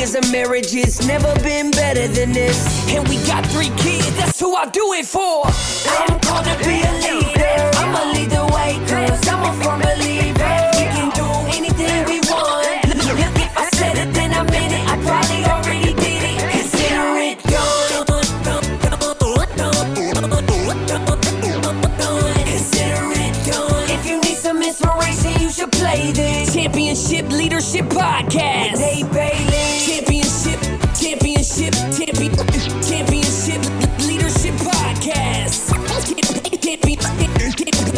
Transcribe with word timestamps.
years 0.00 0.14
of 0.14 0.32
marriage, 0.32 0.74
it's 0.74 1.06
never 1.06 1.34
been 1.40 1.70
better 1.70 2.08
than 2.08 2.32
this. 2.32 2.88
And 2.88 3.06
we 3.06 3.16
got 3.26 3.44
three 3.46 3.68
kids, 3.76 4.10
that's 4.16 4.40
who 4.40 4.54
I 4.54 4.66
do 4.70 4.94
it 4.94 5.04
for. 5.04 5.44
I'm 5.44 6.18
called 6.20 6.46
to 6.46 6.56
be 6.64 6.80
a 6.80 6.92
leader. 7.04 7.70
I'ma 7.76 8.10
lead 8.12 8.30
the 8.30 8.46
way, 8.54 8.78
cause 8.88 9.28
I'm 9.28 9.42
a 9.44 9.62
firm. 9.62 9.99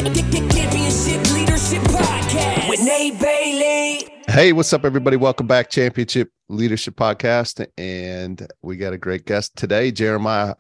Championship 0.03 1.33
Leadership 1.33 1.83
Podcast. 1.83 2.69
With 2.69 2.81
Nate 2.83 3.21
Bailey. 3.21 4.23
Hey, 4.27 4.53
what's 4.53 4.73
up, 4.73 4.85
everybody? 4.85 5.17
Welcome 5.17 5.47
back, 5.47 5.71
Championship 5.71 6.29
Leadership 6.49 6.97
Podcast, 6.97 7.65
and 7.79 8.45
we 8.63 8.77
got 8.77 8.93
a 8.93 8.99
great 8.99 9.27
guest 9.27 9.55
today, 9.55 9.93
Jeremiah 9.93 10.57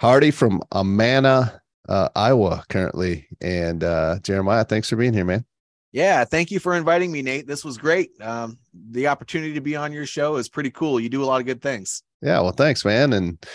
Hardy 0.00 0.32
from 0.32 0.60
Amana, 0.72 1.62
uh, 1.88 2.08
Iowa, 2.16 2.64
currently. 2.68 3.28
And 3.40 3.84
uh, 3.84 4.18
Jeremiah, 4.24 4.64
thanks 4.64 4.88
for 4.88 4.96
being 4.96 5.12
here, 5.12 5.24
man. 5.24 5.44
Yeah, 5.92 6.24
thank 6.24 6.50
you 6.50 6.58
for 6.58 6.74
inviting 6.74 7.12
me, 7.12 7.22
Nate. 7.22 7.46
This 7.46 7.64
was 7.64 7.78
great. 7.78 8.10
Um, 8.20 8.58
the 8.74 9.06
opportunity 9.06 9.54
to 9.54 9.60
be 9.60 9.76
on 9.76 9.92
your 9.92 10.06
show 10.06 10.34
is 10.34 10.48
pretty 10.48 10.72
cool. 10.72 10.98
You 10.98 11.08
do 11.08 11.22
a 11.22 11.26
lot 11.26 11.40
of 11.40 11.46
good 11.46 11.62
things. 11.62 12.02
Yeah, 12.22 12.40
well, 12.40 12.50
thanks, 12.50 12.84
man. 12.84 13.12
And 13.12 13.46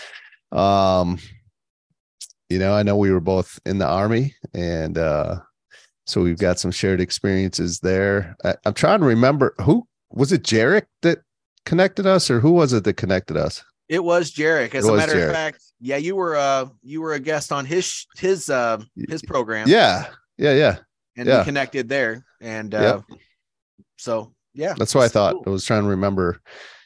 um, 0.50 1.18
you 2.48 2.58
know, 2.58 2.74
I 2.74 2.82
know 2.82 2.96
we 2.96 3.10
were 3.10 3.20
both 3.20 3.58
in 3.66 3.78
the 3.78 3.86
army, 3.86 4.34
and 4.54 4.98
uh, 4.98 5.40
so 6.06 6.22
we've 6.22 6.38
got 6.38 6.58
some 6.58 6.70
shared 6.70 7.00
experiences 7.00 7.80
there. 7.80 8.36
I, 8.44 8.54
I'm 8.64 8.74
trying 8.74 9.00
to 9.00 9.06
remember 9.06 9.54
who 9.60 9.86
was 10.10 10.32
it, 10.32 10.42
Jarek 10.42 10.86
that 11.02 11.18
connected 11.64 12.06
us, 12.06 12.30
or 12.30 12.40
who 12.40 12.52
was 12.52 12.72
it 12.72 12.84
that 12.84 12.94
connected 12.94 13.36
us? 13.36 13.64
It 13.88 14.02
was 14.02 14.32
Jarek. 14.32 14.74
As 14.74 14.86
It 14.86 14.92
a 14.92 14.96
matter 14.96 15.14
Jarek. 15.14 15.26
of 15.28 15.32
fact, 15.32 15.62
yeah, 15.80 15.96
you 15.96 16.16
were 16.16 16.36
uh 16.36 16.66
you 16.82 17.00
were 17.00 17.14
a 17.14 17.20
guest 17.20 17.52
on 17.52 17.64
his 17.64 18.06
his 18.16 18.50
uh 18.50 18.82
his 19.08 19.22
program. 19.22 19.68
Yeah, 19.68 20.06
yeah, 20.38 20.54
yeah. 20.54 20.76
and 21.16 21.28
yeah. 21.28 21.38
we 21.38 21.44
connected 21.44 21.88
there. 21.88 22.24
And 22.40 22.74
uh 22.74 23.02
so 23.96 24.32
yeah, 24.54 24.74
That's 24.78 24.94
what 24.94 25.04
I 25.04 25.08
thought. 25.08 25.34
cool. 25.34 25.44
I 25.46 25.50
was 25.50 25.64
trying 25.64 25.82
to 25.82 25.88
remember. 25.88 26.40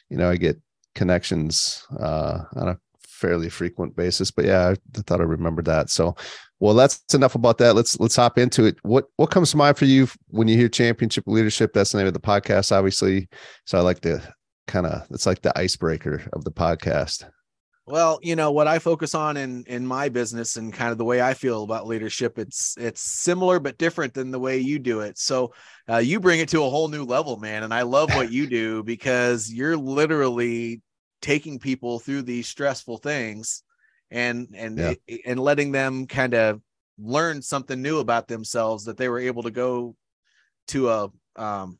You 0.09 0.17
know, 0.17 0.29
I 0.29 0.35
get 0.35 0.59
connections 0.93 1.85
uh, 1.97 2.39
on 2.55 2.67
a 2.67 2.77
fairly 3.21 3.49
frequent 3.49 3.95
basis, 3.95 4.31
but 4.31 4.45
yeah, 4.45 4.73
I 4.73 5.01
thought 5.01 5.21
I 5.21 5.25
remembered 5.25 5.65
that. 5.65 5.89
So, 5.89 6.15
well, 6.59 6.73
that's 6.73 7.13
enough 7.13 7.35
about 7.35 7.59
that. 7.59 7.75
Let's 7.75 7.99
let's 7.99 8.15
hop 8.15 8.37
into 8.37 8.65
it. 8.65 8.77
What 8.81 9.05
what 9.15 9.31
comes 9.31 9.51
to 9.51 9.57
mind 9.57 9.77
for 9.77 9.85
you 9.85 10.07
when 10.29 10.47
you 10.47 10.57
hear 10.57 10.67
championship 10.67 11.23
leadership? 11.27 11.71
That's 11.73 11.91
the 11.91 11.99
name 11.99 12.07
of 12.07 12.13
the 12.13 12.19
podcast, 12.19 12.75
obviously. 12.75 13.29
So 13.65 13.77
I 13.77 13.81
like 13.81 14.01
to 14.01 14.21
kind 14.67 14.87
of 14.87 15.05
it's 15.11 15.25
like 15.25 15.41
the 15.41 15.57
icebreaker 15.57 16.23
of 16.33 16.43
the 16.43 16.51
podcast. 16.51 17.29
Well, 17.87 18.19
you 18.21 18.35
know 18.35 18.51
what 18.51 18.67
I 18.67 18.79
focus 18.79 19.15
on 19.15 19.37
in 19.37 19.63
in 19.67 19.85
my 19.85 20.09
business 20.09 20.55
and 20.55 20.73
kind 20.73 20.91
of 20.91 20.97
the 20.97 21.05
way 21.05 21.21
I 21.21 21.33
feel 21.33 21.63
about 21.63 21.87
leadership. 21.87 22.37
It's 22.37 22.75
it's 22.77 23.01
similar 23.01 23.59
but 23.59 23.77
different 23.77 24.13
than 24.13 24.31
the 24.31 24.39
way 24.39 24.59
you 24.59 24.79
do 24.79 25.01
it. 25.01 25.17
So 25.17 25.53
uh, 25.89 25.97
you 25.97 26.19
bring 26.19 26.39
it 26.39 26.49
to 26.49 26.63
a 26.63 26.69
whole 26.69 26.87
new 26.87 27.03
level, 27.03 27.37
man. 27.37 27.63
And 27.63 27.73
I 27.73 27.81
love 27.81 28.09
what 28.15 28.31
you 28.31 28.47
do 28.47 28.83
because 28.83 29.51
you're 29.51 29.77
literally 29.77 30.81
taking 31.21 31.59
people 31.59 31.99
through 31.99 32.23
these 32.23 32.47
stressful 32.47 32.97
things 32.97 33.63
and 34.09 34.49
and 34.55 34.77
Yeah. 34.77 34.93
and 35.25 35.39
letting 35.39 35.71
them 35.71 36.07
kind 36.07 36.33
of 36.33 36.61
learn 36.97 37.41
something 37.41 37.81
new 37.81 37.99
about 37.99 38.27
themselves 38.27 38.85
that 38.85 38.97
they 38.97 39.09
were 39.09 39.19
able 39.19 39.43
to 39.43 39.51
go 39.51 39.95
to 40.67 40.89
a 40.89 41.11
um, 41.35 41.79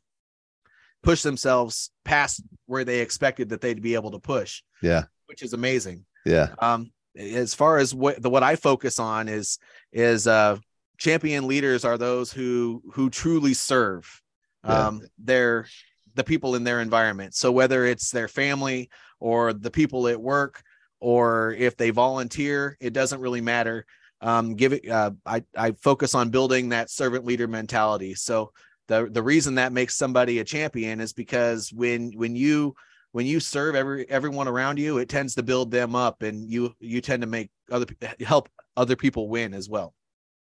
push 1.02 1.22
themselves 1.22 1.90
past 2.04 2.42
where 2.66 2.84
they 2.84 3.00
expected 3.00 3.48
that 3.50 3.60
they'd 3.60 3.82
be 3.82 3.94
able 3.94 4.10
to 4.12 4.18
push 4.18 4.62
Yeah, 4.82 5.04
which 5.26 5.42
is 5.42 5.52
amazing. 5.52 6.04
yeah, 6.24 6.54
Um, 6.58 6.92
as 7.16 7.54
far 7.54 7.78
as 7.78 7.94
what 7.94 8.22
the 8.22 8.30
what 8.30 8.42
I 8.42 8.56
focus 8.56 8.98
on 8.98 9.28
is 9.28 9.58
is 9.92 10.26
uh, 10.26 10.56
champion 10.98 11.46
leaders 11.46 11.84
are 11.84 11.98
those 11.98 12.32
who 12.32 12.82
who 12.94 13.10
truly 13.10 13.54
serve 13.54 14.22
Yeah. 14.64 14.86
um, 14.88 15.02
their 15.18 15.66
the 16.14 16.24
people 16.24 16.54
in 16.54 16.64
their 16.64 16.80
environment. 16.80 17.34
So 17.34 17.52
whether 17.52 17.84
it's 17.84 18.10
their 18.10 18.28
family 18.28 18.90
or 19.20 19.52
the 19.52 19.70
people 19.70 20.08
at 20.08 20.20
work 20.20 20.62
or 21.00 21.52
if 21.52 21.76
they 21.76 21.90
volunteer, 21.90 22.76
it 22.80 22.92
doesn't 22.92 23.20
really 23.20 23.40
matter. 23.40 23.86
Um, 24.20 24.54
give 24.54 24.72
it. 24.72 24.88
Uh, 24.88 25.12
I 25.26 25.44
I 25.56 25.72
focus 25.72 26.14
on 26.14 26.30
building 26.30 26.68
that 26.68 26.90
servant 26.90 27.24
leader 27.24 27.48
mentality. 27.48 28.14
So 28.14 28.52
the 28.88 29.08
the 29.10 29.22
reason 29.22 29.56
that 29.56 29.72
makes 29.72 29.96
somebody 29.96 30.38
a 30.38 30.44
champion 30.44 31.00
is 31.00 31.12
because 31.12 31.72
when 31.72 32.12
when 32.12 32.36
you 32.36 32.74
when 33.10 33.26
you 33.26 33.40
serve 33.40 33.74
every 33.74 34.08
everyone 34.08 34.48
around 34.48 34.78
you 34.78 34.98
it 34.98 35.08
tends 35.08 35.34
to 35.34 35.42
build 35.42 35.70
them 35.70 35.94
up 35.94 36.22
and 36.22 36.50
you 36.50 36.74
you 36.80 37.00
tend 37.00 37.22
to 37.22 37.26
make 37.28 37.50
other 37.70 37.86
help 38.20 38.48
other 38.76 38.96
people 38.96 39.28
win 39.28 39.54
as 39.54 39.68
well 39.68 39.92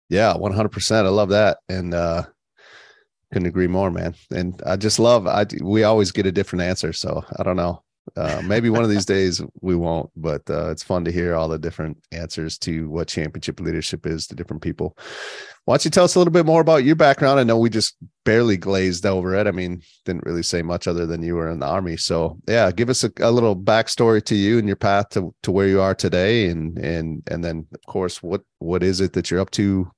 yeah, 0.09 0.37
one 0.37 0.53
hundred 0.53 0.71
percent. 0.71 1.07
I 1.07 1.11
love 1.11 1.31
that, 1.31 1.59
and 1.69 1.93
uh, 1.93 2.25
couldn't 3.33 3.49
agree 3.49 3.67
more, 3.67 3.91
man. 3.91 4.15
And 4.31 4.61
I 4.65 4.77
just 4.77 4.99
love. 4.99 5.27
I 5.27 5.47
we 5.63 5.83
always 5.83 6.13
get 6.13 6.27
a 6.27 6.33
different 6.33 6.63
answer, 6.63 6.93
so 6.93 7.25
I 7.39 7.43
don't 7.43 7.57
know. 7.57 7.83
Uh, 8.17 8.41
maybe 8.45 8.71
one 8.71 8.85
of 8.85 8.91
these 8.91 9.05
days 9.05 9.43
we 9.61 9.75
won't, 9.75 10.09
but 10.15 10.41
uh, 10.49 10.71
it's 10.71 10.85
fun 10.85 11.05
to 11.05 11.11
hear 11.11 11.35
all 11.35 11.49
the 11.49 11.59
different 11.59 11.99
answers 12.13 12.57
to 12.57 12.89
what 12.89 13.09
championship 13.09 13.59
leadership 13.59 14.07
is 14.07 14.29
to 14.29 14.37
different 14.37 14.63
people. 14.63 14.97
Why 15.65 15.73
don't 15.73 15.85
you 15.87 15.91
tell 15.91 16.05
us 16.05 16.15
a 16.15 16.21
little 16.21 16.33
bit 16.33 16.47
more 16.47 16.61
about 16.61 16.85
your 16.85 16.95
background? 16.95 17.41
I 17.41 17.43
know 17.43 17.59
we 17.59 17.69
just 17.69 17.97
barely 18.25 18.57
glazed 18.57 19.05
over 19.05 19.35
it. 19.35 19.49
I 19.49 19.51
mean, 19.51 19.83
didn't 20.05 20.25
really 20.25 20.45
say 20.45 20.63
much 20.63 20.87
other 20.87 21.05
than 21.05 21.25
you 21.25 21.35
were 21.35 21.51
in 21.51 21.59
the 21.59 21.67
army. 21.67 21.97
So 21.97 22.39
yeah, 22.47 22.71
give 22.71 22.89
us 22.91 23.03
a, 23.03 23.11
a 23.19 23.33
little 23.33 23.57
backstory 23.57 24.25
to 24.27 24.37
you 24.37 24.59
and 24.59 24.69
your 24.69 24.77
path 24.77 25.09
to, 25.11 25.35
to 25.43 25.51
where 25.51 25.67
you 25.67 25.81
are 25.81 25.95
today, 25.97 26.47
and 26.47 26.79
and 26.79 27.25
and 27.29 27.43
then 27.45 27.67
of 27.75 27.93
course 27.93 28.23
what 28.23 28.43
what 28.61 28.85
is 28.85 29.01
it 29.01 29.15
that 29.15 29.33
you're 29.33 29.41
up 29.41 29.51
to 29.53 29.91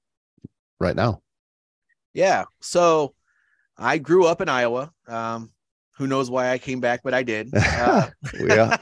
right 0.80 0.96
now? 0.96 1.20
yeah 2.14 2.44
so 2.60 3.14
i 3.78 3.98
grew 3.98 4.26
up 4.26 4.40
in 4.40 4.48
iowa 4.48 4.92
um 5.06 5.50
who 5.96 6.06
knows 6.06 6.30
why 6.30 6.50
i 6.50 6.58
came 6.58 6.80
back 6.80 7.00
but 7.02 7.14
i 7.14 7.22
did 7.22 7.52
uh, 7.76 8.10
yeah, 8.40 8.76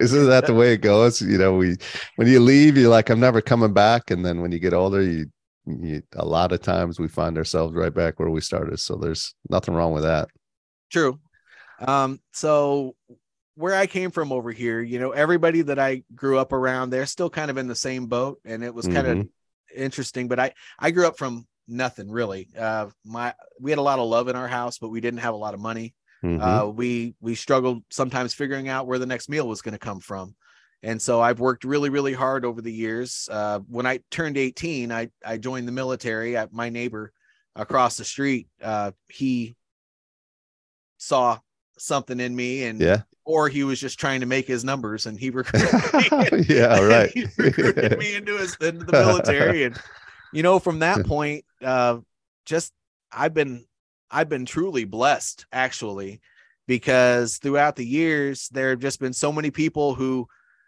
isn't 0.00 0.26
that 0.28 0.46
the 0.46 0.54
way 0.54 0.72
it 0.72 0.78
goes? 0.78 1.20
You 1.20 1.38
know, 1.38 1.54
we 1.54 1.76
when 2.16 2.28
you 2.28 2.40
leave, 2.40 2.76
you're 2.76 2.88
like, 2.90 3.10
I'm 3.10 3.20
never 3.20 3.40
coming 3.40 3.72
back, 3.72 4.10
and 4.10 4.24
then 4.24 4.40
when 4.40 4.52
you 4.52 4.58
get 4.58 4.72
older, 4.72 5.02
you, 5.02 5.26
you 5.66 6.02
a 6.16 6.24
lot 6.24 6.52
of 6.52 6.60
times 6.62 6.98
we 6.98 7.08
find 7.08 7.36
ourselves 7.36 7.74
right 7.74 7.92
back 7.92 8.18
where 8.18 8.30
we 8.30 8.40
started. 8.40 8.78
So 8.80 8.96
there's 8.96 9.34
nothing 9.48 9.74
wrong 9.74 9.92
with 9.92 10.04
that. 10.04 10.28
True. 10.90 11.18
Um, 11.80 12.20
so 12.32 12.94
where 13.54 13.74
I 13.74 13.86
came 13.86 14.10
from 14.10 14.32
over 14.32 14.50
here, 14.50 14.80
you 14.80 14.98
know, 14.98 15.10
everybody 15.10 15.62
that 15.62 15.78
I 15.78 16.04
grew 16.14 16.38
up 16.38 16.52
around, 16.52 16.90
they're 16.90 17.06
still 17.06 17.30
kind 17.30 17.50
of 17.50 17.58
in 17.58 17.68
the 17.68 17.74
same 17.74 18.06
boat, 18.06 18.40
and 18.44 18.64
it 18.64 18.74
was 18.74 18.86
kind 18.88 19.06
of 19.06 19.18
Mhm. 19.18 19.28
interesting. 19.74 20.28
But 20.28 20.40
I 20.40 20.52
I 20.78 20.90
grew 20.90 21.06
up 21.06 21.18
from 21.18 21.46
nothing 21.68 22.10
really. 22.10 22.48
Uh, 22.58 22.88
my 23.04 23.34
we 23.60 23.70
had 23.70 23.78
a 23.78 23.82
lot 23.82 23.98
of 23.98 24.08
love 24.08 24.28
in 24.28 24.36
our 24.36 24.48
house, 24.48 24.78
but 24.78 24.88
we 24.88 25.00
didn't 25.00 25.20
have 25.20 25.34
a 25.34 25.38
lot 25.38 25.54
of 25.54 25.60
money. 25.60 25.94
Mhm. 26.24 26.40
Uh, 26.40 26.68
we 26.70 27.14
we 27.20 27.34
struggled 27.34 27.82
sometimes 27.90 28.34
figuring 28.34 28.68
out 28.68 28.86
where 28.86 28.98
the 28.98 29.06
next 29.06 29.28
meal 29.28 29.48
was 29.48 29.62
going 29.62 29.72
to 29.72 29.78
come 29.78 30.00
from. 30.00 30.34
And 30.84 31.00
so 31.00 31.20
I've 31.20 31.38
worked 31.38 31.62
really, 31.64 31.90
really 31.90 32.12
hard 32.12 32.44
over 32.44 32.60
the 32.60 32.72
years. 32.72 33.28
Uh, 33.30 33.60
when 33.68 33.86
I 33.86 34.00
turned 34.10 34.36
18, 34.36 34.90
I, 34.90 35.10
I 35.24 35.36
joined 35.38 35.68
the 35.68 35.72
military. 35.72 36.36
I, 36.36 36.48
my 36.50 36.70
neighbor 36.70 37.12
across 37.54 37.96
the 37.96 38.04
street, 38.04 38.48
uh, 38.60 38.90
he 39.08 39.54
saw 40.98 41.38
something 41.78 42.18
in 42.18 42.34
me 42.34 42.64
and 42.64 42.80
yeah, 42.80 43.02
or 43.24 43.48
he 43.48 43.62
was 43.64 43.80
just 43.80 43.98
trying 43.98 44.20
to 44.20 44.26
make 44.26 44.46
his 44.46 44.64
numbers 44.64 45.06
and 45.06 45.18
he 45.18 45.30
recruited 45.40 45.72
me. 46.32 46.44
yeah, 46.48 46.80
right. 46.84 47.10
he 47.12 47.26
recruited 47.36 47.98
me 47.98 48.14
into 48.16 48.36
his 48.38 48.56
into 48.56 48.84
the 48.84 48.92
military. 48.92 49.64
And 49.64 49.80
you 50.32 50.42
know, 50.42 50.58
from 50.58 50.80
that 50.80 51.04
point, 51.06 51.44
uh, 51.62 51.98
just 52.44 52.72
I've 53.10 53.34
been 53.34 53.64
I've 54.10 54.28
been 54.28 54.46
truly 54.46 54.84
blessed 54.84 55.46
actually, 55.52 56.20
because 56.66 57.38
throughout 57.38 57.76
the 57.76 57.86
years 57.86 58.48
there 58.50 58.70
have 58.70 58.80
just 58.80 59.00
been 59.00 59.12
so 59.12 59.32
many 59.32 59.50
people 59.50 59.94
who 59.94 60.26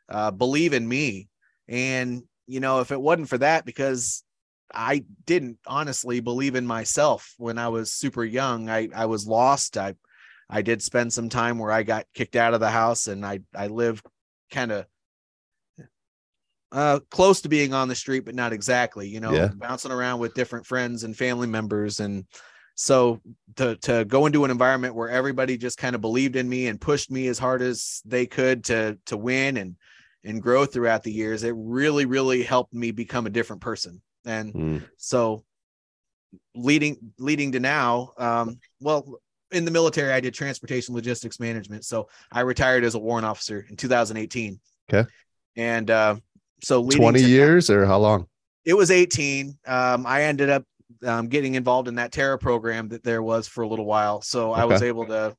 uh, 0.09 0.31
believe 0.31 0.73
in 0.73 0.87
me. 0.87 1.29
And 1.69 2.23
you 2.47 2.61
know, 2.61 2.81
if 2.81 2.93
it 2.93 3.01
wasn't 3.01 3.29
for 3.29 3.39
that, 3.39 3.65
because 3.65 4.23
I 4.73 5.05
didn't 5.25 5.59
honestly 5.67 6.21
believe 6.21 6.57
in 6.57 6.67
myself 6.67 7.35
when 7.39 7.59
I 7.59 7.69
was 7.69 7.93
super 7.93 8.25
young. 8.25 8.69
I 8.69 8.89
I 8.95 9.07
was 9.07 9.27
lost. 9.27 9.77
I 9.77 9.95
I 10.51 10.63
did 10.63 10.83
spend 10.83 11.13
some 11.13 11.29
time 11.29 11.59
where 11.59 11.73
I 11.73 11.83
got 11.83 12.07
kicked 12.15 12.37
out 12.37 12.55
of 12.55 12.61
the 12.61 12.71
house 12.71 13.07
and 13.07 13.25
I 13.25 13.41
I 13.55 13.69
lived 13.69 14.05
kind 14.51 14.73
of 14.73 14.87
uh 16.73 16.99
close 17.11 17.41
to 17.43 17.49
being 17.49 17.73
on 17.73 17.89
the 17.89 17.95
street 17.95 18.25
but 18.25 18.35
not 18.35 18.53
exactly, 18.53 19.09
you 19.09 19.21
know, 19.21 19.33
Yeah. 19.33 19.51
bouncing 19.55 19.93
around 19.93 20.19
with 20.21 20.35
different 20.35 20.67
friends 20.67 21.05
and 21.05 21.17
family 21.17 21.47
members 21.47 22.01
and 22.01 22.25
so 22.75 23.21
to 23.57 23.77
to 23.77 24.05
go 24.05 24.27
into 24.27 24.45
an 24.45 24.51
environment 24.51 24.95
where 24.95 25.09
everybody 25.09 25.57
just 25.57 25.79
kind 25.79 25.95
of 25.95 26.01
believed 26.01 26.35
in 26.37 26.49
me 26.49 26.67
and 26.67 26.81
pushed 26.81 27.11
me 27.11 27.29
as 27.29 27.39
hard 27.39 27.63
as 27.63 28.03
they 28.05 28.27
could 28.27 28.65
to 28.65 28.99
to 29.07 29.17
win 29.17 29.57
and 29.57 29.77
and 30.25 30.43
grow 30.43 30.65
throughout 30.65 31.03
the 31.03 31.13
years, 31.13 31.45
it 31.45 31.55
really 31.55 32.07
really 32.07 32.43
helped 32.43 32.73
me 32.73 32.91
become 32.91 33.27
a 33.27 33.31
different 33.31 33.61
person. 33.61 34.01
And 34.25 34.55
Mm, 34.55 34.83
so 34.97 35.45
leading 36.55 36.97
leading 37.19 37.53
to 37.53 37.61
now 37.61 38.13
um 38.19 38.59
well 38.81 39.19
in 39.51 39.65
the 39.65 39.71
military 39.71 40.13
i 40.13 40.21
did 40.21 40.35
transportation 40.35 40.95
logistics 40.95 41.39
management 41.39 41.85
so 41.85 42.09
i 42.33 42.41
retired 42.41 42.85
as 42.85 42.95
a 42.95 42.99
warrant 42.99 43.27
officer 43.27 43.65
in 43.69 43.77
2018 43.77 44.59
Okay. 44.91 45.09
and 45.57 45.91
uh 45.91 46.17
so 46.65 46.81
leading 46.81 47.01
20 47.01 47.21
to- 47.23 47.29
years 47.29 47.71
or 47.71 47.87
how 47.87 47.99
long? 47.99 48.27
it 48.65 48.75
was 48.75 48.91
18 48.91 49.57
um 49.67 50.07
i 50.07 50.23
ended 50.23 50.49
up 50.51 50.65
um, 51.05 51.29
getting 51.29 51.55
involved 51.55 51.87
in 51.89 51.97
that 51.97 52.13
TERA 52.13 52.39
program 52.39 52.89
that 52.89 53.03
there 53.05 53.23
was 53.23 53.47
for 53.47 53.63
a 53.63 53.69
little 53.69 53.85
while 53.85 54.23
so 54.23 54.53
i 54.53 54.65
was 54.65 54.81
able 54.83 55.05
to 55.07 55.37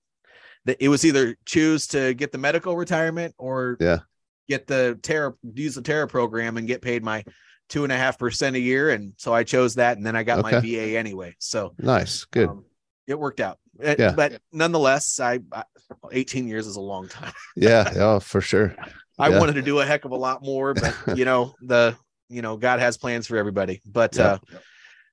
that 0.66 0.78
it 0.80 0.90
was 0.90 1.04
either 1.06 1.36
choose 1.46 1.88
to 1.88 2.14
get 2.14 2.32
the 2.32 2.38
medical 2.38 2.76
retirement 2.78 3.34
or 3.40 3.78
Yeah. 3.80 4.00
get 4.48 4.68
the 4.68 5.00
TERA 5.02 5.34
use 5.54 5.74
the 5.76 5.82
TERA 5.82 6.08
program 6.08 6.58
and 6.58 6.68
get 6.68 6.82
paid 6.84 7.04
my 7.04 7.24
two 7.70 7.84
and 7.84 7.92
a 7.92 7.98
half 7.98 8.20
percent 8.20 8.56
a 8.56 8.60
year 8.60 8.92
and 8.92 9.14
so 9.18 9.34
i 9.34 9.44
chose 9.44 9.74
that 9.76 9.98
and 9.98 10.06
then 10.06 10.16
i 10.16 10.22
got 10.24 10.44
my 10.44 10.60
va 10.60 10.98
anyway 10.98 11.36
so 11.40 11.74
Nice. 11.80 12.26
Good. 12.26 12.50
um, 12.50 12.64
it 13.08 13.18
worked 13.18 13.40
out 13.40 13.58
Uh, 13.84 13.96
Yeah. 13.98 14.14
but 14.16 14.40
nonetheless 14.52 15.20
I, 15.20 15.40
I 15.52 15.64
18 16.12 16.48
years 16.48 16.68
is 16.68 16.76
a 16.76 16.82
long 16.82 17.08
time 17.08 17.34
Yeah. 17.56 17.92
Yeah, 17.96 18.20
for 18.32 18.42
sure. 18.42 18.76
I 19.20 19.30
Yeah. 19.30 19.40
wanted 19.40 19.54
to 19.54 19.62
do 19.62 19.80
a 19.80 19.86
heck 19.86 20.06
of 20.06 20.12
a 20.12 20.16
lot 20.16 20.44
more 20.44 20.74
but 20.74 20.96
you 21.16 21.26
know 21.26 21.56
the 21.62 21.96
you 22.30 22.42
know 22.42 22.58
god 22.58 22.80
has 22.80 22.98
plans 22.98 23.28
for 23.28 23.38
everybody 23.38 23.82
but 23.86 24.18
Yeah. 24.18 24.38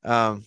uh 0.04 0.10
um 0.30 0.44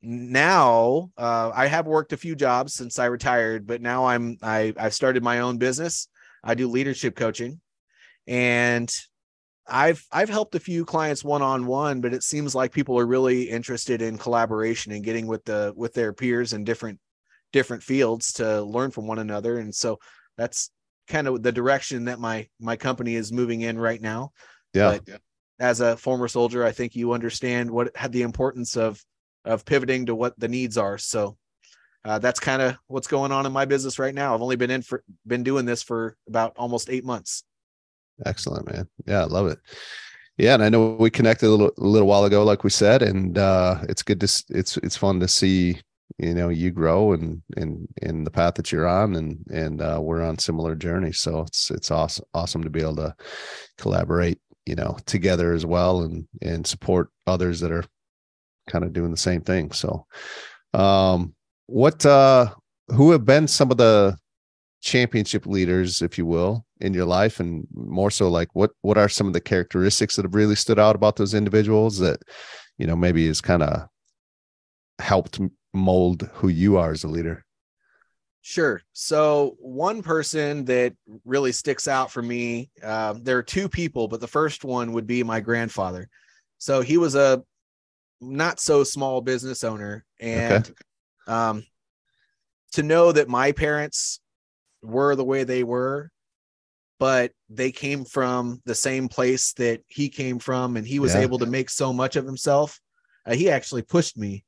now 0.00 1.10
uh 1.16 1.50
i 1.54 1.66
have 1.66 1.86
worked 1.86 2.12
a 2.12 2.16
few 2.16 2.36
jobs 2.36 2.74
since 2.74 2.98
i 2.98 3.06
retired 3.06 3.66
but 3.66 3.82
now 3.82 4.06
i'm 4.06 4.36
i 4.42 4.72
i've 4.78 4.94
started 4.94 5.22
my 5.22 5.40
own 5.40 5.58
business 5.58 6.08
i 6.44 6.54
do 6.54 6.68
leadership 6.68 7.16
coaching 7.16 7.60
and 8.28 8.92
i've 9.66 10.04
i've 10.12 10.28
helped 10.28 10.54
a 10.54 10.60
few 10.60 10.84
clients 10.84 11.24
one-on-one 11.24 12.00
but 12.00 12.14
it 12.14 12.22
seems 12.22 12.54
like 12.54 12.70
people 12.72 12.98
are 12.98 13.06
really 13.06 13.50
interested 13.50 14.00
in 14.02 14.16
collaboration 14.16 14.92
and 14.92 15.04
getting 15.04 15.26
with 15.26 15.44
the 15.44 15.72
with 15.76 15.94
their 15.94 16.12
peers 16.12 16.52
in 16.52 16.62
different 16.62 16.98
different 17.52 17.82
fields 17.82 18.34
to 18.34 18.62
learn 18.62 18.90
from 18.90 19.06
one 19.06 19.18
another 19.18 19.58
and 19.58 19.74
so 19.74 19.98
that's 20.36 20.70
kind 21.08 21.26
of 21.26 21.42
the 21.42 21.52
direction 21.52 22.04
that 22.04 22.18
my 22.20 22.46
my 22.60 22.76
company 22.76 23.14
is 23.14 23.32
moving 23.32 23.62
in 23.62 23.78
right 23.78 24.00
now 24.00 24.30
Yeah. 24.74 24.98
but 25.06 25.20
as 25.58 25.80
a 25.80 25.96
former 25.96 26.28
soldier 26.28 26.64
i 26.64 26.70
think 26.72 26.94
you 26.94 27.12
understand 27.12 27.70
what 27.70 27.96
had 27.96 28.12
the 28.12 28.22
importance 28.22 28.76
of 28.76 29.02
of 29.44 29.64
pivoting 29.64 30.06
to 30.06 30.14
what 30.14 30.38
the 30.38 30.48
needs 30.48 30.76
are 30.76 30.98
so 30.98 31.36
uh, 32.04 32.18
that's 32.18 32.38
kind 32.40 32.62
of 32.62 32.76
what's 32.86 33.08
going 33.08 33.32
on 33.32 33.44
in 33.46 33.52
my 33.52 33.64
business 33.64 33.98
right 33.98 34.14
now 34.14 34.34
i've 34.34 34.42
only 34.42 34.56
been 34.56 34.70
in 34.70 34.82
for 34.82 35.02
been 35.26 35.42
doing 35.42 35.64
this 35.66 35.82
for 35.82 36.16
about 36.28 36.52
almost 36.56 36.90
eight 36.90 37.04
months 37.04 37.42
Excellent, 38.26 38.66
man. 38.70 38.88
Yeah, 39.06 39.20
I 39.20 39.26
love 39.26 39.46
it. 39.46 39.60
Yeah, 40.38 40.54
and 40.54 40.62
I 40.64 40.68
know 40.68 40.96
we 40.98 41.08
connected 41.08 41.46
a 41.46 41.50
little, 41.50 41.70
a 41.78 41.80
little 41.86 42.08
while 42.08 42.24
ago, 42.24 42.42
like 42.44 42.64
we 42.64 42.70
said, 42.70 43.00
and 43.00 43.38
uh, 43.38 43.78
it's 43.88 44.02
good 44.02 44.20
to 44.20 44.44
it's 44.50 44.76
it's 44.78 44.96
fun 44.96 45.20
to 45.20 45.28
see 45.28 45.80
you 46.18 46.34
know 46.34 46.48
you 46.48 46.70
grow 46.70 47.12
and 47.12 47.42
and 47.56 47.88
in 48.02 48.24
the 48.24 48.30
path 48.30 48.54
that 48.54 48.72
you're 48.72 48.88
on, 48.88 49.14
and 49.14 49.38
and 49.50 49.80
uh, 49.80 49.98
we're 50.02 50.22
on 50.22 50.38
similar 50.38 50.74
journeys. 50.74 51.20
So 51.20 51.42
it's 51.42 51.70
it's 51.70 51.90
awesome 51.90 52.24
awesome 52.34 52.64
to 52.64 52.70
be 52.70 52.80
able 52.80 52.96
to 52.96 53.14
collaborate, 53.78 54.40
you 54.66 54.74
know, 54.74 54.96
together 55.06 55.52
as 55.52 55.64
well, 55.64 56.02
and 56.02 56.26
and 56.42 56.66
support 56.66 57.10
others 57.26 57.60
that 57.60 57.72
are 57.72 57.84
kind 58.68 58.84
of 58.84 58.92
doing 58.92 59.10
the 59.10 59.16
same 59.16 59.40
thing. 59.40 59.70
So, 59.70 60.06
um, 60.74 61.34
what 61.66 62.04
uh, 62.04 62.50
who 62.88 63.12
have 63.12 63.24
been 63.24 63.46
some 63.46 63.70
of 63.70 63.76
the 63.76 64.16
championship 64.80 65.46
leaders, 65.46 66.02
if 66.02 66.18
you 66.18 66.26
will, 66.26 66.64
in 66.80 66.94
your 66.94 67.06
life, 67.06 67.38
and 67.38 67.66
more 67.72 68.10
so, 68.10 68.28
like 68.28 68.48
what 68.54 68.70
what 68.82 68.98
are 68.98 69.08
some 69.08 69.28
of 69.28 69.34
the 69.34 69.40
characteristics 69.40 70.16
that 70.16 70.24
have 70.24 70.34
really 70.34 70.56
stood 70.56 70.80
out 70.80 70.96
about 70.96 71.14
those 71.16 71.34
individuals 71.34 71.98
that 71.98 72.20
you 72.76 72.86
know 72.88 72.96
maybe 72.96 73.26
has 73.28 73.40
kind 73.40 73.62
of 73.62 73.88
helped 74.98 75.40
mold 75.72 76.28
who 76.34 76.48
you 76.48 76.76
are 76.76 76.92
as 76.92 77.04
a 77.04 77.08
leader? 77.08 77.44
Sure. 78.40 78.80
So 78.92 79.56
one 79.58 80.02
person 80.02 80.64
that 80.66 80.94
really 81.24 81.52
sticks 81.52 81.86
out 81.86 82.10
for 82.10 82.22
me, 82.22 82.70
um, 82.82 83.22
there 83.22 83.36
are 83.36 83.42
two 83.42 83.68
people, 83.68 84.08
but 84.08 84.20
the 84.20 84.26
first 84.26 84.64
one 84.64 84.92
would 84.92 85.06
be 85.06 85.22
my 85.22 85.40
grandfather. 85.40 86.08
So 86.56 86.80
he 86.80 86.96
was 86.96 87.14
a 87.14 87.42
not 88.20 88.58
so 88.58 88.84
small 88.84 89.20
business 89.20 89.62
owner, 89.64 90.04
and 90.18 90.72
um, 91.26 91.64
to 92.72 92.82
know 92.82 93.12
that 93.12 93.28
my 93.28 93.52
parents 93.52 94.20
were 94.82 95.14
the 95.14 95.24
way 95.24 95.44
they 95.44 95.62
were, 95.62 96.10
but 96.98 97.32
they 97.48 97.70
came 97.70 98.04
from 98.04 98.60
the 98.64 98.74
same 98.74 99.08
place 99.08 99.52
that 99.54 99.82
he 99.88 100.08
came 100.08 100.38
from, 100.38 100.76
and 100.76 100.86
he 100.86 100.98
was 100.98 101.14
Yeah. 101.14 101.22
able 101.22 101.38
to 101.38 101.46
make 101.46 101.70
so 101.70 101.92
much 101.92 102.16
of 102.16 102.24
himself. 102.24 102.80
Uh, 103.26 103.34
he 103.34 103.50
actually 103.50 103.82
pushed 103.82 104.16
me 104.16 104.44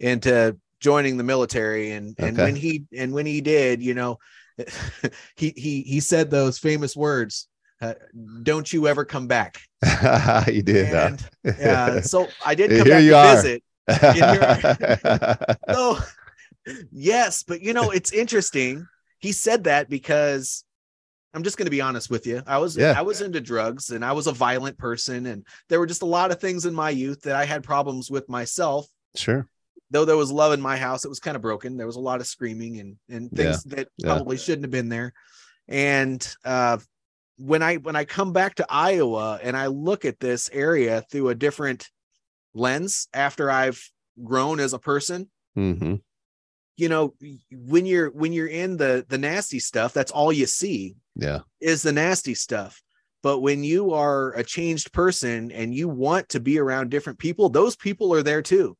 into 0.00 0.56
joining 0.80 1.16
the 1.16 1.24
military, 1.24 1.92
and 1.92 2.14
and 2.18 2.38
Okay. 2.38 2.44
when 2.44 2.56
he 2.56 2.84
and 2.96 3.12
when 3.12 3.26
he 3.26 3.40
did, 3.40 3.82
you 3.82 3.94
know, 3.94 4.18
he 5.36 5.52
he 5.56 5.82
he 5.82 6.00
said 6.00 6.30
those 6.30 6.58
famous 6.58 6.96
words. 6.96 7.48
Uh, 7.80 7.94
don't 8.42 8.72
you 8.72 8.88
ever 8.88 9.04
come 9.04 9.28
back? 9.28 9.60
you 10.48 10.62
did. 10.62 10.92
And 10.92 11.24
yeah, 11.44 12.00
so 12.02 12.26
I 12.44 12.54
did 12.56 12.70
Here 12.72 12.80
come 12.80 12.88
back 12.88 13.02
you 13.04 13.10
to 13.10 13.16
are. 13.16 13.36
visit. 13.36 13.62
No, 15.68 15.98
yes, 16.92 17.42
but 17.42 17.60
you 17.62 17.72
know, 17.72 17.90
it's 17.90 18.12
interesting. 18.12 18.86
He 19.20 19.32
said 19.32 19.64
that 19.64 19.88
because 19.88 20.64
I'm 21.34 21.42
just 21.42 21.56
going 21.56 21.66
to 21.66 21.70
be 21.70 21.80
honest 21.80 22.10
with 22.10 22.26
you. 22.26 22.42
I 22.46 22.58
was 22.58 22.76
Yeah. 22.76 22.94
I 22.96 23.02
was 23.02 23.20
into 23.20 23.40
drugs 23.40 23.90
and 23.90 24.04
I 24.04 24.12
was 24.12 24.26
a 24.26 24.32
violent 24.32 24.78
person 24.78 25.26
and 25.26 25.46
there 25.68 25.78
were 25.78 25.86
just 25.86 26.02
a 26.02 26.06
lot 26.06 26.30
of 26.32 26.40
things 26.40 26.66
in 26.66 26.74
my 26.74 26.90
youth 26.90 27.22
that 27.22 27.36
I 27.36 27.44
had 27.44 27.62
problems 27.62 28.10
with 28.10 28.28
myself. 28.28 28.86
sure. 29.14 29.46
Though 29.90 30.04
there 30.04 30.16
was 30.16 30.30
love 30.30 30.52
in 30.52 30.60
my 30.60 30.76
house, 30.76 31.04
it 31.04 31.08
was 31.08 31.20
kind 31.20 31.34
of 31.36 31.42
broken. 31.42 31.76
There 31.76 31.86
was 31.86 31.96
a 31.96 32.00
lot 32.00 32.20
of 32.20 32.26
screaming 32.26 32.80
and 32.80 32.96
and 33.08 33.30
things 33.32 33.64
that 33.64 33.88
Yeah. 33.96 34.06
probably 34.14 34.36
shouldn't 34.36 34.64
have 34.64 34.70
been 34.70 34.88
there. 34.88 35.12
And 35.66 36.26
uh 36.44 36.78
when 37.36 37.62
I 37.62 37.76
when 37.76 37.96
I 37.96 38.04
come 38.04 38.32
back 38.32 38.56
to 38.56 38.66
Iowa 38.68 39.38
and 39.42 39.56
I 39.56 39.66
look 39.66 40.04
at 40.04 40.20
this 40.20 40.50
area 40.52 41.04
through 41.10 41.28
a 41.28 41.34
different 41.34 41.88
lens 42.54 43.08
after 43.14 43.50
I've 43.50 43.80
grown 44.22 44.60
as 44.60 44.72
a 44.72 44.78
person, 44.78 45.30
hmm 45.54 45.96
you 46.76 46.88
know, 46.88 47.14
when 47.50 47.86
you're 47.86 48.10
when 48.10 48.32
you're 48.32 48.46
in 48.46 48.76
the 48.76 49.04
the 49.08 49.18
nasty 49.18 49.58
stuff, 49.58 49.92
that's 49.92 50.12
all 50.12 50.32
you 50.32 50.46
see 50.46 50.96
Yeah. 51.16 51.40
is 51.60 51.82
the 51.82 51.92
nasty 51.92 52.34
stuff. 52.34 52.80
But 53.22 53.40
when 53.40 53.64
you 53.64 53.92
are 53.94 54.32
a 54.34 54.44
changed 54.44 54.92
person 54.92 55.50
and 55.50 55.74
you 55.74 55.88
want 55.88 56.28
to 56.30 56.40
be 56.40 56.58
around 56.58 56.90
different 56.90 57.18
people, 57.18 57.48
those 57.48 57.74
people 57.74 58.14
are 58.14 58.22
there 58.22 58.42
too. 58.42 58.76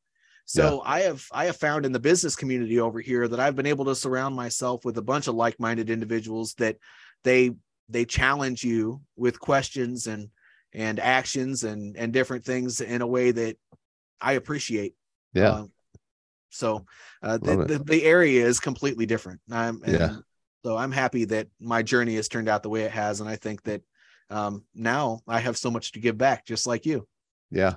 So 0.50 0.83
I 0.83 1.00
have 1.00 1.26
I 1.31 1.45
have 1.45 1.57
found 1.57 1.85
in 1.85 1.93
the 1.93 2.00
business 2.00 2.35
community 2.35 2.81
over 2.81 3.00
here 3.00 3.28
that 3.28 3.38
I've 3.38 3.55
been 3.55 3.67
able 3.67 3.85
to 3.85 3.95
surround 3.95 4.35
myself 4.35 4.83
with 4.83 4.97
a 4.97 5.02
bunch 5.02 5.28
of 5.28 5.35
like-minded 5.35 5.90
individuals 5.90 6.55
that 6.55 6.78
they 7.23 7.50
they 7.90 8.07
challenge 8.07 8.64
you 8.64 9.02
with 9.14 9.38
questions 9.38 10.07
and 10.07 10.31
and 10.73 10.99
actions 11.00 11.64
and 11.64 11.99
and 11.99 12.14
different 12.14 12.47
things 12.47 12.81
in 12.81 13.02
a 13.02 13.07
way 13.07 13.31
that 13.31 13.59
I 14.23 14.33
appreciate. 14.33 14.95
Yeah. 15.35 15.50
Um, 15.50 15.73
so 16.49 16.87
uh, 17.23 17.37
the, 17.37 17.64
the 17.67 17.78
the 17.85 18.05
area 18.05 18.47
is 18.47 18.59
completely 18.59 19.05
different. 19.05 19.40
I'm 19.50 19.83
Yeah. 19.87 20.17
so 20.64 20.78
I'm 20.78 20.93
happy 20.93 21.26
that 21.26 21.49
my 21.61 21.83
journey 21.83 22.14
has 22.14 22.26
turned 22.26 22.49
out 22.49 22.62
the 22.62 22.71
way 22.71 22.85
it 22.85 22.93
has, 22.93 23.21
and 23.21 23.28
I 23.28 23.37
think 23.37 23.62
that 23.64 23.83
um, 24.31 24.64
now 24.75 25.21
I 25.28 25.40
have 25.40 25.59
so 25.59 25.71
much 25.71 25.93
to 25.93 26.00
give 26.00 26.17
back, 26.17 26.47
just 26.47 26.67
like 26.67 26.87
you. 26.87 27.07
yeah 27.50 27.75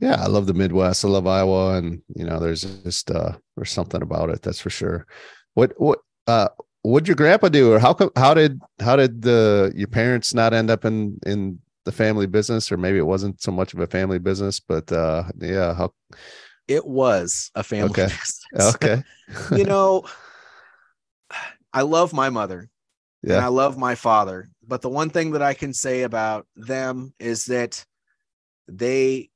yeah 0.00 0.16
i 0.22 0.26
love 0.26 0.46
the 0.46 0.54
midwest 0.54 1.04
i 1.04 1.08
love 1.08 1.26
iowa 1.26 1.76
and 1.76 2.02
you 2.14 2.24
know 2.24 2.38
there's 2.38 2.62
just 2.82 3.10
uh 3.10 3.32
there's 3.56 3.70
something 3.70 4.02
about 4.02 4.30
it 4.30 4.42
that's 4.42 4.60
for 4.60 4.70
sure 4.70 5.06
what 5.54 5.72
what 5.78 6.00
uh 6.26 6.48
what'd 6.86 7.08
your 7.08 7.16
grandpa 7.16 7.48
do, 7.48 7.72
or 7.72 7.78
how 7.78 7.92
come? 7.92 8.10
How 8.16 8.32
did 8.32 8.60
how 8.80 8.96
did 8.96 9.22
the 9.22 9.72
your 9.74 9.88
parents 9.88 10.32
not 10.34 10.54
end 10.54 10.70
up 10.70 10.84
in 10.84 11.18
in 11.26 11.58
the 11.84 11.92
family 11.92 12.26
business, 12.26 12.70
or 12.70 12.76
maybe 12.76 12.98
it 12.98 13.06
wasn't 13.06 13.40
so 13.40 13.50
much 13.50 13.74
of 13.74 13.80
a 13.80 13.86
family 13.86 14.18
business, 14.18 14.60
but 14.60 14.90
uh, 14.92 15.24
yeah, 15.38 15.74
how? 15.74 15.92
It 16.68 16.86
was 16.86 17.50
a 17.54 17.62
family 17.62 17.90
Okay. 17.90 18.04
business. 18.04 18.44
Okay, 18.74 19.02
you 19.56 19.64
know, 19.64 20.04
I 21.72 21.82
love 21.82 22.12
my 22.12 22.30
mother 22.30 22.68
and 23.22 23.32
yeah, 23.32 23.44
I 23.44 23.48
love 23.48 23.76
my 23.76 23.94
father, 23.94 24.48
but 24.66 24.82
the 24.82 24.88
one 24.88 25.10
thing 25.10 25.32
that 25.32 25.42
I 25.42 25.54
can 25.54 25.72
say 25.72 26.02
about 26.02 26.46
them 26.56 27.12
is 27.18 27.46
that 27.46 27.84
they, 28.68 29.30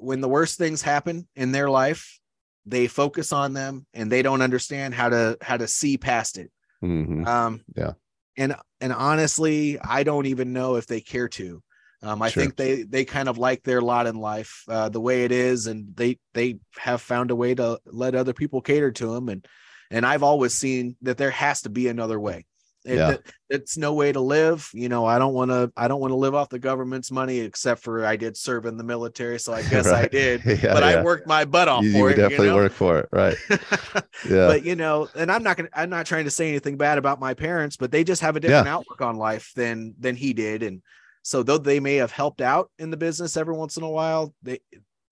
when 0.00 0.20
the 0.20 0.28
worst 0.28 0.58
things 0.58 0.82
happen 0.82 1.28
in 1.36 1.52
their 1.52 1.70
life, 1.70 2.18
they 2.66 2.86
focus 2.86 3.32
on 3.32 3.52
them 3.52 3.86
and 3.94 4.10
they 4.10 4.22
don't 4.22 4.42
understand 4.42 4.94
how 4.94 5.08
to 5.08 5.36
how 5.40 5.56
to 5.56 5.66
see 5.66 5.98
past 5.98 6.38
it. 6.38 6.50
Mhm. 6.82 7.26
Um, 7.26 7.62
Yeah. 7.76 7.92
And 8.36 8.54
and 8.80 8.92
honestly, 8.92 9.78
I 9.80 10.02
don't 10.02 10.26
even 10.26 10.52
know 10.52 10.76
if 10.76 10.86
they 10.86 11.00
care 11.00 11.28
to. 11.28 11.62
Um, 12.02 12.22
I 12.22 12.30
Sure. 12.30 12.42
think 12.42 12.56
they 12.56 12.82
they 12.82 13.04
kind 13.04 13.28
of 13.28 13.36
like 13.38 13.62
their 13.62 13.82
lot 13.82 14.06
in 14.06 14.16
life 14.16 14.64
uh, 14.68 14.88
the 14.88 15.00
way 15.00 15.24
it 15.24 15.32
is, 15.32 15.66
and 15.66 15.94
they 15.96 16.18
they 16.32 16.58
have 16.78 17.02
found 17.02 17.30
a 17.30 17.36
way 17.36 17.54
to 17.54 17.78
let 17.84 18.14
other 18.14 18.32
people 18.32 18.62
cater 18.62 18.90
to 18.92 19.14
them. 19.14 19.28
And 19.28 19.46
and 19.90 20.06
I've 20.06 20.22
always 20.22 20.54
seen 20.54 20.96
that 21.02 21.18
there 21.18 21.30
has 21.32 21.62
to 21.62 21.70
be 21.70 21.88
another 21.88 22.18
way. 22.18 22.46
It, 22.84 22.96
Yeah. 22.96 23.10
that- 23.12 23.22
it's 23.50 23.76
no 23.76 23.94
way 23.94 24.12
to 24.12 24.20
live. 24.20 24.70
You 24.72 24.88
know, 24.88 25.04
I 25.04 25.18
don't 25.18 25.34
want 25.34 25.50
to. 25.50 25.72
I 25.76 25.88
don't 25.88 26.00
want 26.00 26.12
to 26.12 26.16
live 26.16 26.34
off 26.36 26.48
the 26.50 26.58
government's 26.60 27.10
money, 27.10 27.40
except 27.40 27.82
for 27.82 28.06
I 28.06 28.14
did 28.16 28.36
serve 28.36 28.64
in 28.64 28.76
the 28.76 28.84
military, 28.84 29.38
so 29.40 29.52
I 29.52 29.62
guess 29.68 29.86
I 29.86 30.06
did. 30.06 30.42
Yeah, 30.44 30.72
but 30.72 30.82
yeah. 30.82 31.00
I 31.00 31.02
worked 31.02 31.26
my 31.26 31.44
butt 31.44 31.66
off 31.68 31.82
you, 31.84 31.92
for 31.92 32.08
you 32.08 32.14
it. 32.14 32.16
definitely 32.16 32.46
you 32.46 32.52
know? 32.52 32.56
work 32.56 32.72
for 32.72 32.98
it, 33.00 33.08
right? 33.12 33.36
Yeah, 34.28 34.46
but 34.48 34.64
you 34.66 34.76
know 34.76 35.08
and 35.14 35.32
i'm 35.32 35.42
not 35.42 35.56
gonna 35.56 35.70
i'm 35.72 35.88
not 35.88 36.04
trying 36.04 36.24
to 36.24 36.30
say 36.30 36.48
anything 36.50 36.76
bad 36.76 36.98
about 36.98 37.18
my 37.20 37.32
parents 37.32 37.78
but 37.78 37.90
they 37.90 38.04
just 38.04 38.20
have 38.20 38.36
a 38.36 38.40
different 38.40 38.68
outlook 38.68 39.00
on 39.00 39.16
life 39.16 39.50
than 39.56 39.94
than 39.98 40.14
he 40.14 40.34
did 40.34 40.62
and 40.62 40.82
so 41.22 41.42
though 41.42 41.56
they 41.56 41.80
may 41.80 41.94
have 41.96 42.12
helped 42.12 42.42
out 42.42 42.70
in 42.78 42.90
the 42.90 42.98
business 42.98 43.38
every 43.38 43.54
once 43.56 43.78
in 43.78 43.82
a 43.82 43.88
while 43.88 44.34
they 44.42 44.60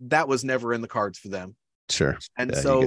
that 0.01 0.29
was 0.29 0.45
never 0.45 0.75
in 0.75 0.83
the 0.83 0.89
cards 0.89 1.19
for 1.19 1.29
them 1.29 1.57
sure. 1.89 2.19
and 2.37 2.55
so. 2.55 2.83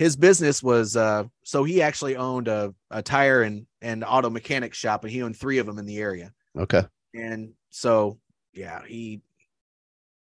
His 0.00 0.16
business 0.16 0.62
was 0.62 0.96
uh 0.96 1.24
so 1.44 1.62
he 1.62 1.82
actually 1.82 2.16
owned 2.16 2.48
a, 2.48 2.74
a 2.90 3.02
tire 3.02 3.42
and 3.42 3.66
and 3.82 4.02
auto 4.02 4.30
mechanic 4.30 4.72
shop 4.72 5.04
and 5.04 5.12
he 5.12 5.22
owned 5.22 5.36
three 5.36 5.58
of 5.58 5.66
them 5.66 5.78
in 5.78 5.84
the 5.84 5.98
area 5.98 6.32
Okay, 6.58 6.82
and 7.14 7.52
so 7.68 8.18
yeah 8.54 8.80
he 8.86 9.20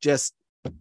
just 0.03 0.35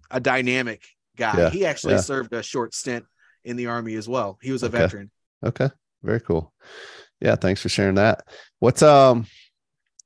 a 0.09 0.19
dynamic 0.19 0.81
guy 1.15 1.37
Yeah, 1.37 1.49
he 1.51 1.65
actually 1.65 1.93
yeah. 1.93 2.01
served 2.01 2.33
a 2.33 2.41
short 2.41 2.73
stint 2.73 3.05
in 3.43 3.55
the 3.55 3.67
army 3.67 3.93
as 3.95 4.09
well 4.09 4.39
he 4.41 4.51
was 4.51 4.63
a 4.63 4.65
Okay. 4.65 4.77
veteran 4.79 5.11
okay, 5.45 5.69
very 6.03 6.19
cool. 6.19 6.51
Yeah, 7.21 7.35
thanks 7.35 7.61
for 7.61 7.69
sharing 7.69 7.95
that. 7.95 8.23
What's 8.59 8.81
um, 8.81 9.27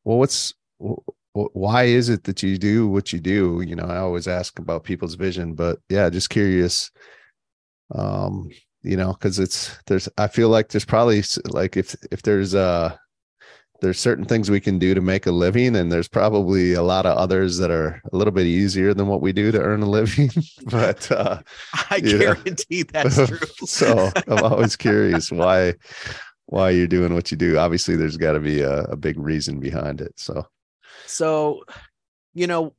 well, 0.04 0.18
what's 0.18 0.54
wh- 0.84 1.00
wh- 1.34 1.56
why 1.56 1.84
is 1.86 2.10
it 2.10 2.26
that 2.26 2.44
you 2.44 2.58
do 2.58 2.88
what 2.90 3.14
you 3.14 3.22
do? 3.22 3.64
You 3.66 3.76
know, 3.78 3.86
I 3.86 3.98
always 3.98 4.28
ask 4.28 4.60
about 4.60 4.84
people's 4.84 5.16
vision, 5.16 5.54
but 5.56 5.80
yeah, 5.90 6.10
just 6.10 6.30
curious. 6.30 6.92
Um, 7.94 8.50
you 8.86 8.98
know, 8.98 9.14
because 9.14 9.40
it's 9.40 9.78
there's 9.88 10.08
I 10.18 10.28
feel 10.28 10.50
like 10.50 10.70
there's 10.70 10.86
probably 10.86 11.24
like 11.50 11.78
if 11.78 11.96
if 12.12 12.22
there's 12.22 12.54
uh 12.54 12.96
there's 13.82 14.00
certain 14.00 14.26
things 14.26 14.50
we 14.50 14.62
can 14.62 14.80
do 14.80 14.94
to 14.94 15.02
make 15.02 15.26
a 15.26 15.32
living 15.32 15.76
and 15.76 15.92
there's 15.92 16.08
probably 16.08 16.74
a 16.74 16.82
lot 16.82 17.06
of 17.06 17.18
others 17.18 17.58
that 17.58 17.72
are 17.72 18.02
a 18.12 18.16
little 18.16 18.32
bit 18.32 18.46
easier 18.46 18.94
than 18.94 19.08
what 19.08 19.22
we 19.22 19.34
do 19.34 19.52
to 19.52 19.60
earn 19.60 19.82
a 19.82 19.90
living. 19.90 20.30
But 20.66 21.12
uh 21.12 21.42
I 21.90 22.00
guarantee 22.00 22.84
that's 22.84 23.28
true. 23.28 23.40
so 23.66 24.12
i'm 24.28 24.44
always 24.44 24.76
curious 24.76 25.32
why 25.32 25.76
why 26.48 26.70
you're 26.70 26.88
doing 26.88 27.14
what 27.14 27.32
you 27.32 27.38
do. 27.38 27.58
Obviously 27.58 27.96
there's 27.96 28.18
got 28.18 28.34
to 28.34 28.40
be 28.40 28.62
a, 28.62 28.84
a 28.84 28.96
big 28.96 29.20
reason 29.20 29.60
behind 29.60 30.02
it 30.02 30.14
so. 30.16 30.46
So, 31.08 31.64
you 32.34 32.48
know, 32.48 32.74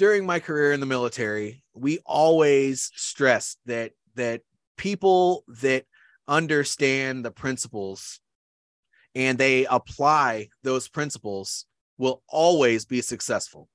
during 0.00 0.24
my 0.24 0.40
career 0.40 0.72
in 0.72 0.80
the 0.80 0.86
military, 0.86 1.62
we 1.74 1.98
always 2.06 2.90
stressed 2.94 3.58
that 3.66 3.92
that 4.14 4.42
people 4.76 5.44
that 5.48 5.86
understand 6.28 7.24
the 7.24 7.30
principles 7.30 8.20
and 9.14 9.38
they 9.38 9.66
apply 9.66 10.48
those 10.62 10.88
principles 10.88 11.66
will 11.98 12.22
always 12.28 12.84
be 12.84 13.00
successful. 13.00 13.68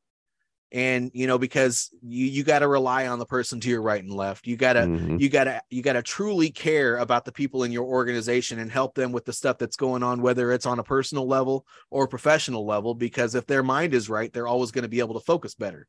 And 0.72 1.12
you 1.14 1.28
know, 1.28 1.38
because 1.38 1.92
you 2.02 2.26
you 2.28 2.44
got 2.44 2.60
to 2.60 2.68
rely 2.68 3.08
on 3.08 3.20
the 3.20 3.26
person 3.26 3.60
to 3.62 3.70
your 3.70 3.82
right 3.82 4.04
and 4.04 4.14
left. 4.14 4.48
You 4.48 4.58
got 4.58 4.74
to 4.74 4.90
mhm, 4.90 5.18
you 5.18 5.30
gotta 5.30 5.62
you 5.70 5.82
gotta 5.84 6.02
truly 6.04 6.52
care 6.52 6.98
about 6.98 7.26
the 7.26 7.32
people 7.32 7.64
in 7.64 7.72
your 7.72 7.86
organization 7.86 8.60
and 8.60 8.72
help 8.72 8.96
them 8.96 9.12
with 9.14 9.26
the 9.26 9.34
stuff 9.34 9.60
that's 9.60 9.78
going 9.78 10.04
on 10.04 10.22
whether 10.22 10.52
it's 10.52 10.66
on 10.66 10.80
a 10.80 10.84
personal 10.84 11.28
level 11.28 11.68
or 11.92 12.08
professional 12.08 12.66
level 12.66 12.96
because 12.96 13.36
if 13.36 13.46
their 13.48 13.64
mind 13.64 13.94
is 13.94 14.10
right 14.10 14.34
they're 14.34 14.48
always 14.48 14.72
going 14.72 14.84
to 14.84 14.90
be 14.90 15.00
able 15.00 15.14
to 15.14 15.26
focus 15.26 15.56
better 15.56 15.88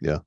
Yeah. 0.00 0.20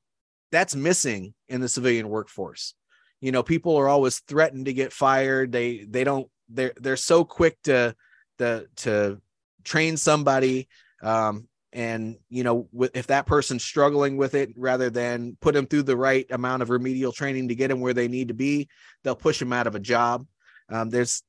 that's 0.51 0.75
missing 0.75 1.33
in 1.47 1.61
the 1.61 1.69
civilian 1.69 2.09
workforce 2.09 2.75
you 3.21 3.31
know 3.31 3.43
people 3.43 3.77
are 3.77 3.87
always 3.87 4.19
threatened 4.19 4.65
to 4.65 4.73
get 4.73 4.93
fired. 4.93 5.51
They 5.51 5.85
they 5.89 6.03
don't 6.03 6.27
they're 6.49 6.73
they're 6.77 6.97
so 6.97 7.23
quick 7.23 7.61
to 7.63 7.95
the 8.37 8.67
to 8.75 9.19
train 9.63 9.97
somebody 9.97 10.67
um 11.01 11.47
and 11.73 12.17
you 12.29 12.43
know 12.43 12.67
if 12.93 13.07
that 13.07 13.25
person's 13.25 13.63
struggling 13.63 14.15
with 14.15 14.35
it 14.35 14.49
rather 14.55 14.91
than 14.91 15.35
put 15.41 15.55
them 15.55 15.65
through 15.65 15.81
the 15.81 15.97
right 15.97 16.27
amount 16.29 16.61
of 16.61 16.69
remedial 16.69 17.11
training 17.11 17.47
to 17.47 17.55
get 17.55 17.69
them 17.69 17.81
where 17.81 17.93
they 17.93 18.07
need 18.07 18.27
to 18.27 18.33
be 18.35 18.67
they'll 19.03 19.15
push 19.15 19.39
them 19.39 19.53
out 19.53 19.67
of 19.67 19.75
a 19.75 19.79
job. 19.79 20.25
Um, 20.69 20.89
there's 20.89 21.23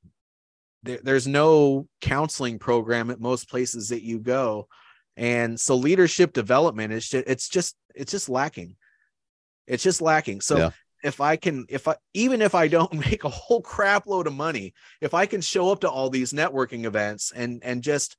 there, 0.82 0.98
there's 1.02 1.26
no 1.26 1.86
counseling 2.00 2.58
program 2.58 3.10
at 3.10 3.20
most 3.20 3.48
places 3.48 3.90
that 3.90 4.02
you 4.02 4.18
go. 4.18 4.66
And 5.16 5.58
so 5.60 5.76
leadership 5.76 6.32
development 6.32 6.92
is 6.92 7.08
just 7.08 7.28
it's 7.28 7.48
just 7.48 7.76
it's 7.94 8.12
just 8.12 8.28
lacking. 8.28 8.76
It's 9.66 9.82
just 9.82 10.02
lacking. 10.02 10.40
So 10.40 10.58
Yeah. 10.58 10.70
If 11.06 11.20
i 11.20 11.36
can 11.36 11.64
if 11.68 11.88
i 11.88 11.94
even 12.14 12.42
if 12.42 12.54
i 12.54 12.68
don't 12.68 12.92
make 13.10 13.24
a 13.24 13.28
whole 13.28 13.62
crap 13.62 14.06
load 14.06 14.26
of 14.26 14.34
money 14.34 14.74
if 15.00 15.14
i 15.14 15.24
can 15.24 15.40
show 15.40 15.70
up 15.70 15.80
to 15.80 15.90
all 15.90 16.10
these 16.10 16.32
networking 16.32 16.84
events 16.84 17.32
and 17.34 17.62
and 17.64 17.82
just 17.82 18.16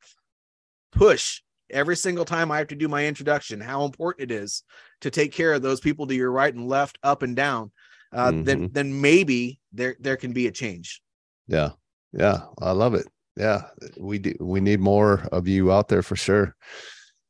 push 0.91 1.41
every 1.69 1.95
single 1.95 2.25
time 2.25 2.51
I 2.51 2.57
have 2.57 2.67
to 2.67 2.75
do 2.75 2.87
my 2.87 3.05
introduction, 3.05 3.59
how 3.59 3.83
important 3.85 4.31
it 4.31 4.33
is 4.33 4.63
to 5.01 5.11
take 5.11 5.31
care 5.31 5.53
of 5.53 5.61
those 5.61 5.79
people 5.79 6.07
to 6.07 6.15
your 6.15 6.31
right 6.31 6.53
and 6.53 6.67
left, 6.67 6.97
up 7.03 7.23
and 7.23 7.35
down, 7.35 7.71
uh, 8.13 8.31
then 8.31 8.69
then 8.71 9.01
maybe 9.01 9.59
there 9.73 9.95
there 9.99 10.17
can 10.17 10.33
be 10.33 10.47
a 10.47 10.51
change. 10.51 11.01
yeah. 11.47 11.71
Yeah. 12.13 12.39
I 12.61 12.71
love 12.71 12.93
it. 12.93 13.05
Yeah. 13.35 13.63
We 13.97 14.17
do 14.19 14.33
we 14.39 14.61
need 14.61 14.79
more 14.79 15.27
of 15.31 15.47
you 15.47 15.71
out 15.71 15.89
there 15.89 16.01
for 16.01 16.15
sure. 16.15 16.55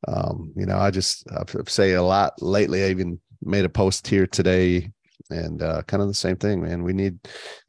Um 0.08 0.54
you 0.56 0.68
know 0.68 0.78
i 0.78 0.92
just 0.92 1.26
i 1.32 1.44
say 1.68 1.94
a 1.94 2.04
lot 2.04 2.42
lately. 2.42 2.84
I 2.84 2.90
even 2.90 3.20
made 3.42 3.66
a 3.66 3.70
post 3.70 4.08
here 4.08 4.28
today 4.28 4.92
and 5.30 5.62
uh 5.62 5.82
kind 5.84 6.02
of 6.02 6.08
the 6.08 6.14
same 6.14 6.36
thing 6.36 6.62
man. 6.62 6.84
We 6.84 6.94
need 6.94 7.20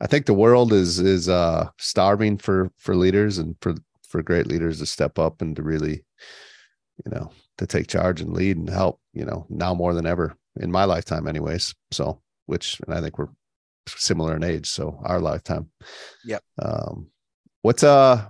i 0.01 0.07
think 0.07 0.27
the 0.27 0.35
world 0.35 0.73
is 0.73 0.99
is 0.99 1.29
uh 1.29 1.69
starving 1.79 2.39
for 2.39 2.71
for 2.77 2.95
leaders 2.95 3.39
and 3.39 3.57
for 3.61 3.75
for 4.09 4.23
great 4.23 4.47
leaders 4.47 4.79
to 4.79 4.87
step 4.87 5.19
up 5.19 5.43
and 5.43 5.55
to 5.57 5.63
really 5.63 6.05
you 7.05 7.11
know 7.11 7.31
to 7.59 7.67
take 7.67 7.87
charge 7.87 8.21
and 8.21 8.33
lead 8.33 8.57
and 8.57 8.69
help 8.69 9.01
you 9.13 9.25
know 9.25 9.47
now 9.49 9.75
more 9.75 9.95
than 9.95 10.07
ever 10.07 10.37
in 10.61 10.71
my 10.71 10.85
lifetime 10.85 11.29
anyways. 11.29 11.75
So 11.91 12.21
which 12.47 12.81
and 12.87 12.95
i 12.95 13.01
think 13.01 13.19
we're 13.19 13.29
similar 13.87 14.37
in 14.37 14.45
age 14.45 14.69
so 14.69 14.99
our 15.05 15.21
lifetime. 15.21 15.71
Yep. 16.25 16.43
um 16.61 17.09
what's 17.63 17.83
uh 17.83 18.27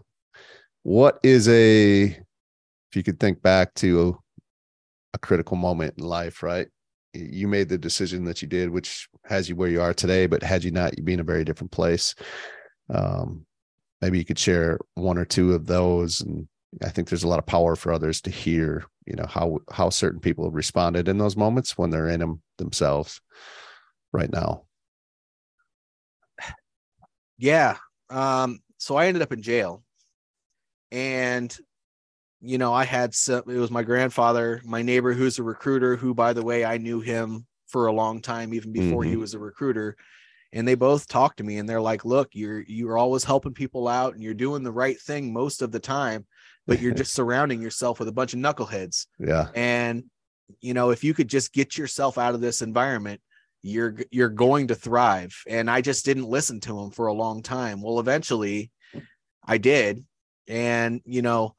what 0.83 1.19
is 1.23 1.49
a 1.49 2.05
if 2.05 2.97
you 2.97 3.03
could 3.03 3.21
think 3.21 3.43
back 3.43 3.75
to 3.75 4.19
a 5.15 5.19
critical 5.19 5.57
moment 5.57 5.95
in 5.99 6.05
life 6.05 6.43
right 6.43 6.69
you 7.19 7.49
made 7.49 7.69
the 7.69 7.79
decision 7.79 8.25
that 8.25 8.43
you 8.43 8.49
did 8.49 8.71
which 8.71 9.09
has 9.25 9.49
you 9.49 9.57
where 9.57 9.69
you 9.69 9.81
are 9.81 9.95
today 9.95 10.27
but 10.27 10.43
had 10.43 10.65
you 10.65 10.71
not 10.71 10.97
you'd 10.97 11.05
be 11.05 11.13
in 11.13 11.21
a 11.21 11.25
very 11.25 11.45
different 11.45 11.71
place 11.71 12.15
um 12.91 13.45
maybe 14.01 14.19
you 14.19 14.25
could 14.25 14.39
share 14.39 14.79
one 14.95 15.19
or 15.19 15.25
two 15.25 15.53
of 15.55 15.67
those 15.67 16.21
and 16.21 16.49
i 16.85 16.89
think 16.89 17.09
there's 17.09 17.25
a 17.25 17.29
lot 17.29 17.39
of 17.39 17.47
power 17.47 17.77
for 17.77 17.93
others 17.93 18.21
to 18.21 18.31
hear 18.31 18.85
you 19.07 19.15
know 19.15 19.27
how 19.27 19.59
how 19.71 19.89
certain 19.91 20.21
people 20.21 20.45
have 20.45 20.55
responded 20.55 21.09
in 21.09 21.19
those 21.19 21.37
moments 21.37 21.77
when 21.77 21.91
they're 21.91 22.09
in 22.09 22.21
them 22.21 22.43
themselves 22.59 23.21
right 24.13 24.33
now 24.33 24.65
Yeah. 27.39 27.77
Um, 28.11 28.61
so 28.79 28.97
I 28.97 29.07
ended 29.07 29.23
up 29.23 29.33
in 29.33 29.43
jail. 29.43 29.83
And 30.91 31.57
you 32.41 32.59
know, 32.59 32.73
I 32.73 32.85
had 32.85 33.15
some 33.15 33.45
it 33.49 33.59
was 33.59 33.71
my 33.71 33.83
grandfather, 33.83 34.61
my 34.65 34.83
neighbor 34.83 35.13
who's 35.13 35.39
a 35.39 35.43
recruiter, 35.43 35.97
who 35.97 36.15
by 36.15 36.33
the 36.33 36.45
way, 36.45 36.65
I 36.65 36.79
knew 36.79 37.01
him 37.01 37.47
for 37.67 37.87
a 37.87 37.93
long 37.93 38.23
time, 38.23 38.55
even 38.55 38.73
before 38.73 39.05
he 39.05 39.17
Mhm. 39.17 39.21
was 39.21 39.35
a 39.35 39.39
recruiter. 39.39 39.97
And 40.53 40.67
they 40.67 40.75
both 40.77 41.09
talked 41.09 41.39
to 41.39 41.45
me 41.45 41.59
and 41.59 41.69
they're 41.69 41.81
like, 41.81 42.05
look, 42.05 42.31
you're 42.33 42.63
you're 42.63 42.99
always 42.99 43.25
helping 43.25 43.55
people 43.55 43.89
out 43.89 44.15
and 44.15 44.23
you're 44.23 44.35
doing 44.35 44.63
the 44.63 44.73
right 44.73 45.01
thing 45.01 45.33
most 45.33 45.63
of 45.63 45.73
the 45.73 45.81
time, 45.81 46.27
but 46.67 46.79
you're 46.81 46.93
just 46.95 47.15
surrounding 47.15 47.61
yourself 47.63 47.99
with 47.99 48.09
a 48.09 48.13
bunch 48.13 48.35
of 48.35 48.41
knuckleheads. 48.41 49.07
yeah 49.19 49.49
and 49.55 50.05
you 50.61 50.75
know 50.75 50.91
if 50.91 51.05
you 51.05 51.15
could 51.15 51.29
just 51.29 51.53
get 51.53 51.77
yourself 51.77 52.19
out 52.19 52.35
of 52.35 52.41
this 52.41 52.63
environment 52.63 53.21
you're 53.63 53.97
you're 54.11 54.29
going 54.31 54.69
to 54.69 54.75
thrive 54.75 55.35
and 55.47 55.71
i 55.71 55.81
just 55.81 56.05
didn't 56.05 56.25
listen 56.29 56.61
to 56.61 56.79
him 56.81 56.91
for 56.91 57.07
a 57.07 57.13
long 57.13 57.43
time 57.43 57.83
well 57.83 58.01
eventually 58.01 58.71
I 59.45 59.59
did. 59.59 60.05
And, 60.49 61.01
you 61.05 61.23
know, 61.23 61.55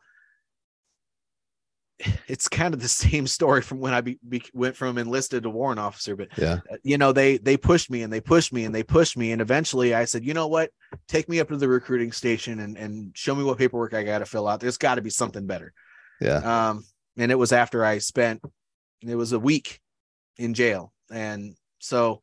it's 2.28 2.48
kind 2.48 2.74
of 2.74 2.82
the 2.82 2.88
same 2.88 3.28
story 3.28 3.62
from 3.62 3.80
when 3.80 3.94
I 3.94 4.02
be, 4.02 4.20
be, 4.28 4.42
went 4.54 4.76
from 4.76 4.98
enlisted 4.98 5.44
to 5.44 5.50
warrant 5.50 5.80
officer, 5.80 6.16
but 6.16 6.30
Yeah. 6.38 6.60
uh, 6.72 6.78
you 6.84 6.98
know, 6.98 7.12
they 7.12 7.38
they 7.38 7.58
pushed 7.58 7.90
me 7.90 8.04
and 8.04 8.12
they 8.12 8.22
pushed 8.22 8.54
me 8.54 8.66
and 8.66 8.74
they 8.74 8.84
pushed 8.84 9.18
me, 9.18 9.32
and 9.32 9.42
eventually 9.42 9.94
I 9.94 10.06
said, 10.06 10.24
you 10.26 10.34
know 10.34 10.48
what, 10.48 10.72
take 11.08 11.28
me 11.30 11.40
up 11.40 11.50
to 11.50 11.58
the 11.58 11.68
recruiting 11.68 12.12
station 12.12 12.60
and 12.60 12.78
and 12.78 13.12
show 13.16 13.36
me 13.36 13.44
what 13.44 13.58
paperwork 13.58 13.94
I 13.94 14.04
got 14.04 14.20
to 14.20 14.26
fill 14.26 14.48
out. 14.48 14.60
There's 14.60 14.78
got 14.78 14.96
to 14.96 15.02
be 15.02 15.10
something 15.10 15.46
better. 15.46 15.74
Yeah. 16.22 16.70
Um, 16.70 16.86
and 17.18 17.32
it 17.32 17.36
was 17.36 17.52
after 17.52 17.84
I 17.86 17.98
spent 18.00 18.42
it 19.02 19.16
was 19.16 19.32
a 19.34 19.40
week 19.40 19.80
in 20.38 20.54
jail, 20.54 20.94
and 21.12 21.56
so 21.80 22.22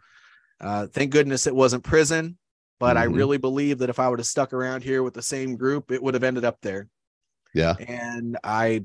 uh, 0.61 0.87
thank 0.87 1.11
goodness 1.13 1.47
it 1.47 1.55
wasn't 1.55 1.85
prison. 1.85 2.39
But 2.79 2.99
I 2.99 3.07
Mhm. 3.07 3.17
really 3.17 3.39
believe 3.39 3.79
that 3.79 3.89
if 3.89 3.99
I 3.99 4.07
would 4.09 4.19
have 4.19 4.27
stuck 4.27 4.53
around 4.53 4.83
here 4.85 5.03
with 5.03 5.15
the 5.15 5.23
same 5.23 5.57
group, 5.57 5.91
it 5.91 6.03
would 6.03 6.13
have 6.13 6.23
ended 6.25 6.45
up 6.45 6.59
there 6.61 6.89
Yeah. 7.55 7.73
and 7.79 8.37
I, 8.45 8.85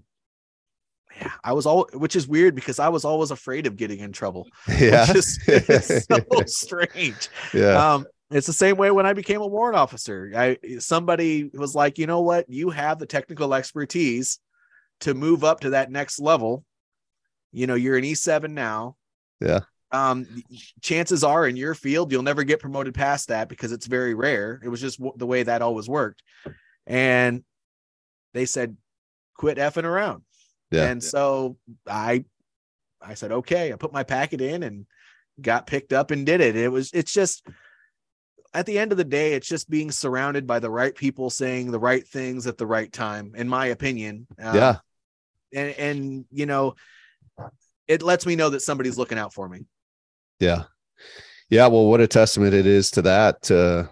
yeah, 1.20 1.32
I 1.44 1.54
was 1.54 1.66
all, 1.66 1.88
which 1.94 2.16
is 2.16 2.28
weird 2.28 2.56
because 2.56 2.80
I 2.80 2.90
was 2.90 3.06
always 3.06 3.32
afraid 3.32 3.68
of 3.68 3.76
getting 3.76 4.00
in 4.00 4.12
trouble. 4.12 4.48
Yeah. 4.80 5.08
Which 5.08 5.18
is, 5.18 5.40
is 5.48 6.06
so 6.12 6.44
strange. 6.46 7.30
yeah. 7.54 7.94
Um, 7.94 8.06
it's 8.32 8.48
the 8.48 8.54
same 8.54 8.78
way 8.78 8.92
when 8.92 9.06
I 9.06 9.14
became 9.14 9.42
a 9.42 9.48
warrant 9.48 9.76
officer. 9.76 10.32
I 10.36 10.58
somebody 10.80 11.50
was 11.54 11.76
like, 11.76 11.98
you 11.98 12.08
know 12.08 12.22
what, 12.22 12.50
you 12.50 12.70
have 12.70 12.98
the 12.98 13.06
technical 13.06 13.54
expertise 13.54 14.40
to 15.02 15.14
move 15.14 15.44
up 15.44 15.62
to 15.62 15.72
that 15.72 15.92
next 15.92 16.20
level. 16.20 16.64
You 17.52 17.68
know, 17.68 17.76
you're 17.76 17.98
an 17.98 18.06
E7 18.06 18.52
now. 18.52 18.96
Yeah. 19.42 19.60
Um, 19.92 20.44
chances 20.82 21.22
are 21.26 21.46
in 21.46 21.58
your 21.58 21.76
field 21.76 22.14
you'll 22.14 22.24
never 22.24 22.46
get 22.46 22.62
promoted 22.62 22.94
past 22.94 23.28
that 23.28 23.50
because 23.50 23.74
it's 23.74 23.88
very 23.88 24.14
rare. 24.14 24.62
It 24.64 24.70
was 24.70 24.80
just 24.80 25.00
w- 25.00 25.18
the 25.18 25.28
way 25.28 25.44
that 25.44 25.62
always 25.62 25.90
worked. 25.90 26.24
And 26.88 27.44
they 28.34 28.46
said, 28.46 28.78
quit 29.36 29.58
effing 29.58 29.84
around. 29.84 30.24
Yeah. 30.72 30.86
And 30.86 31.04
so 31.04 31.58
I 31.88 32.26
I 33.02 33.16
said, 33.16 33.32
okay, 33.32 33.74
I 33.74 33.76
put 33.76 33.94
my 33.94 34.04
packet 34.04 34.42
in 34.42 34.64
and 34.64 34.86
got 35.42 35.68
picked 35.68 35.94
up 35.94 36.12
and 36.12 36.26
did 36.26 36.42
it. 36.42 36.56
It 36.56 36.70
was 36.70 36.92
it's 36.94 37.14
just 37.14 37.46
at 38.54 38.66
the 38.66 38.78
end 38.78 38.92
of 38.92 38.98
the 38.98 39.04
day, 39.04 39.34
it's 39.34 39.48
just 39.48 39.70
being 39.70 39.92
surrounded 39.92 40.46
by 40.46 40.60
the 40.60 40.70
right 40.70 40.94
people 40.94 41.30
saying 41.30 41.72
the 41.72 41.80
right 41.80 42.06
things 42.06 42.48
at 42.48 42.58
the 42.58 42.66
right 42.66 42.92
time, 42.92 43.34
in 43.36 43.48
my 43.48 43.68
opinion. 43.68 44.28
Um, 44.40 44.56
yeah. 44.56 44.78
And 45.54 45.70
and 45.78 46.26
you 46.32 46.46
know, 46.46 46.76
it 47.88 48.02
lets 48.02 48.26
me 48.26 48.36
know 48.36 48.50
that 48.50 48.62
somebody's 48.62 48.98
looking 48.98 49.18
out 49.18 49.34
for 49.34 49.48
me. 49.48 49.66
Yeah. 50.40 50.64
Yeah. 51.50 51.68
Well, 51.68 51.88
what 51.88 52.02
a 52.02 52.08
testament 52.08 52.54
it 52.54 52.66
is 52.66 52.92
to 52.92 53.02
that. 53.04 53.52
Uh, 53.52 53.92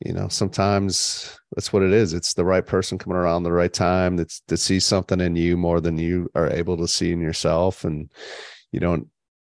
you 0.00 0.12
know, 0.12 0.28
sometimes 0.28 1.38
that's 1.54 1.72
what 1.72 1.82
it 1.82 1.92
is. 1.92 2.12
It's 2.14 2.34
the 2.34 2.44
right 2.44 2.64
person 2.64 2.98
coming 2.98 3.16
around 3.16 3.42
the 3.42 3.52
right 3.52 3.72
time 3.72 4.16
that's 4.16 4.40
to 4.46 4.56
see 4.56 4.78
something 4.78 5.20
in 5.20 5.34
you 5.34 5.56
more 5.56 5.80
than 5.80 5.98
you 5.98 6.30
are 6.36 6.50
able 6.50 6.76
to 6.76 6.86
see 6.86 7.10
in 7.10 7.20
yourself. 7.20 7.84
And 7.84 8.10
you 8.70 8.78
don't 8.78 9.08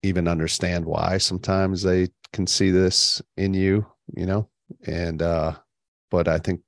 even 0.03 0.27
understand 0.27 0.85
why 0.85 1.19
sometimes 1.19 1.83
they 1.83 2.09
can 2.33 2.47
see 2.47 2.71
this 2.71 3.23
in 3.37 3.55
you, 3.55 3.87
you 4.17 4.27
know? 4.27 4.49
And, 4.85 5.23
uh, 5.23 5.55
but 6.11 6.27
I 6.27 6.39
think 6.39 6.63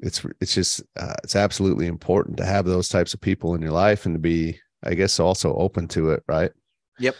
it's, 0.00 0.24
it's 0.40 0.54
just, 0.54 0.82
uh, 0.98 1.14
it's 1.24 1.36
absolutely 1.36 1.86
important 1.86 2.38
to 2.38 2.46
have 2.46 2.64
those 2.64 2.88
types 2.88 3.12
of 3.12 3.20
people 3.20 3.56
in 3.56 3.62
your 3.62 3.72
life 3.72 4.06
and 4.06 4.14
to 4.14 4.18
be, 4.18 4.58
I 4.82 4.94
guess, 4.94 5.20
also 5.20 5.54
open 5.54 5.86
to 5.88 6.12
it. 6.12 6.22
Right. 6.26 6.52
Yep. 6.98 7.14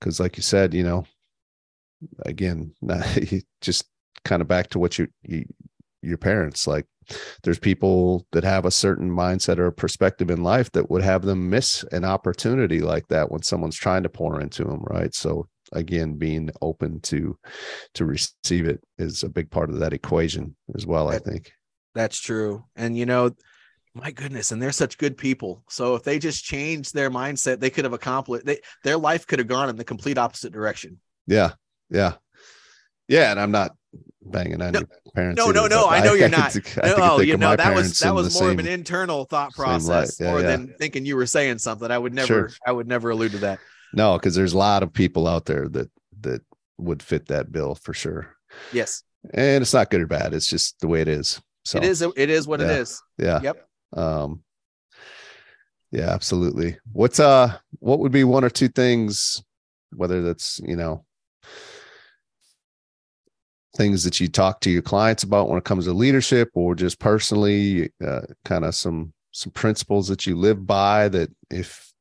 Cause 0.00 0.18
like 0.18 0.36
you 0.36 0.42
said, 0.42 0.74
you 0.74 0.82
know, 0.82 1.06
again, 2.26 2.74
you 3.30 3.40
just 3.60 3.84
kind 4.24 4.42
of 4.42 4.48
back 4.48 4.68
to 4.70 4.78
what 4.78 4.98
you, 4.98 5.08
you 5.22 5.44
your 6.02 6.18
parents 6.18 6.66
like 6.66 6.86
there's 7.42 7.58
people 7.58 8.26
that 8.32 8.44
have 8.44 8.64
a 8.64 8.70
certain 8.70 9.10
mindset 9.10 9.58
or 9.58 9.70
perspective 9.70 10.30
in 10.30 10.42
life 10.42 10.70
that 10.72 10.90
would 10.90 11.02
have 11.02 11.22
them 11.22 11.48
miss 11.50 11.82
an 11.92 12.04
opportunity 12.04 12.80
like 12.80 13.06
that 13.08 13.30
when 13.30 13.42
someone's 13.42 13.76
trying 13.76 14.02
to 14.02 14.08
pour 14.08 14.40
into 14.40 14.64
them 14.64 14.82
right 14.84 15.14
so 15.14 15.46
again 15.72 16.14
being 16.14 16.50
open 16.60 17.00
to 17.00 17.36
to 17.94 18.04
receive 18.04 18.66
it 18.66 18.80
is 18.98 19.22
a 19.22 19.28
big 19.28 19.50
part 19.50 19.70
of 19.70 19.78
that 19.78 19.92
equation 19.94 20.54
as 20.74 20.86
well 20.86 21.08
i 21.08 21.18
think 21.18 21.52
That's 21.94 22.18
true. 22.20 22.64
And 22.74 22.98
you 22.98 23.06
know, 23.06 23.30
my 23.94 24.10
goodness, 24.10 24.50
and 24.50 24.60
they're 24.60 24.72
such 24.72 24.98
good 24.98 25.16
people. 25.16 25.62
So 25.68 25.94
if 25.94 26.02
they 26.02 26.18
just 26.18 26.42
changed 26.42 26.92
their 26.92 27.08
mindset, 27.08 27.60
they 27.60 27.70
could 27.70 27.84
have 27.84 27.92
accomplished 27.92 28.44
they, 28.44 28.58
their 28.82 28.96
life 28.98 29.26
could 29.28 29.38
have 29.38 29.46
gone 29.46 29.68
in 29.68 29.76
the 29.76 29.84
complete 29.84 30.18
opposite 30.18 30.52
direction. 30.52 30.98
yeah 31.28 31.52
yeah 31.90 32.14
yeah 33.08 33.30
and 33.30 33.38
i'm 33.38 33.50
not 33.52 33.76
banging 34.24 34.62
on 34.62 34.72
No, 34.72 34.80
your 34.80 34.88
parents 35.14 35.38
no, 35.38 35.50
no, 35.50 35.60
either, 35.64 35.68
no, 35.76 35.86
but 35.86 36.00
I 36.00 36.04
know 36.04 36.14
you're 36.14 36.28
not. 36.28 36.56
I 36.56 36.60
could 36.60 36.82
No, 36.98 37.16
think 37.18 37.28
you 37.28 37.36
know 37.36 37.54
that 37.56 37.74
was 37.74 37.98
that 38.00 38.14
was 38.14 38.40
more 38.40 38.50
of 38.50 38.58
an 38.58 38.66
internal 38.66 39.24
thought 39.24 39.52
process 39.54 40.18
Yeah, 40.20 40.30
more 40.30 40.40
yeah. 40.40 40.46
than 40.48 40.74
thinking 40.78 41.04
you 41.06 41.16
were 41.16 41.26
saying 41.26 41.58
something. 41.58 41.90
I 41.90 41.98
would 41.98 42.14
never 42.14 42.26
Sure. 42.26 42.50
I 42.66 42.72
would 42.72 42.88
never 42.88 43.10
allude 43.10 43.32
to 43.32 43.38
that. 43.38 43.58
no 43.92 44.18
because 44.18 44.34
there's 44.34 44.52
a 44.54 44.58
lot 44.58 44.82
of 44.82 44.92
people 44.92 45.26
out 45.28 45.44
there 45.44 45.68
that 45.68 45.90
that 46.22 46.42
would 46.78 47.02
fit 47.02 47.26
that 47.28 47.52
bill 47.52 47.74
for 47.74 47.92
sure 47.94 48.34
Yes. 48.72 49.02
and 49.32 49.62
it's 49.62 49.72
not 49.74 49.90
good 49.90 50.00
or 50.00 50.06
bad 50.06 50.34
it's 50.34 50.48
just 50.48 50.80
the 50.80 50.88
way 50.88 51.00
it 51.00 51.08
is 51.08 51.40
so 51.64 51.78
It 51.78 51.84
is 51.84 52.02
it 52.02 52.30
is 52.30 52.46
what 52.48 52.60
Yeah. 52.60 52.66
it 52.66 52.78
is. 52.80 53.02
yeah 53.18 53.40
Yep. 53.42 53.68
um 53.96 54.42
yeah 55.92 56.10
absolutely 56.10 56.78
what's 56.92 57.20
uh 57.20 57.56
what 57.78 58.00
would 58.00 58.10
be 58.12 58.24
one 58.24 58.42
or 58.44 58.50
two 58.50 58.68
things 58.68 59.42
whether 59.94 60.22
that's 60.22 60.60
you 60.64 60.74
know 60.76 61.04
things 63.76 64.04
that 64.04 64.20
you 64.20 64.28
talk 64.28 64.60
to 64.60 64.70
your 64.70 64.82
clients 64.82 65.22
about 65.22 65.48
when 65.48 65.58
it 65.58 65.64
comes 65.64 65.84
to 65.86 65.92
leadership 65.92 66.50
or 66.54 66.74
just 66.74 66.98
personally 66.98 67.90
uh, 68.06 68.22
kind 68.44 68.64
of 68.64 68.74
some 68.74 69.12
some 69.32 69.50
principles 69.52 70.06
that 70.06 70.26
you 70.26 70.36
live 70.36 70.66
by 70.66 71.08
that 71.08 71.28
if 71.50 71.92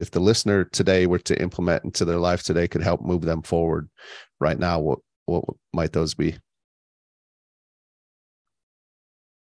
if 0.00 0.10
the 0.10 0.20
listener 0.20 0.64
today 0.64 1.06
were 1.06 1.18
to 1.18 1.40
implement 1.40 1.84
into 1.84 2.04
their 2.04 2.18
life 2.18 2.42
today 2.42 2.68
could 2.68 2.82
help 2.82 3.00
move 3.00 3.22
them 3.22 3.42
forward 3.42 3.88
right 4.40 4.58
now 4.58 4.78
what 4.78 4.98
what 5.26 5.44
might 5.72 5.92
those 5.92 6.14
be 6.14 6.36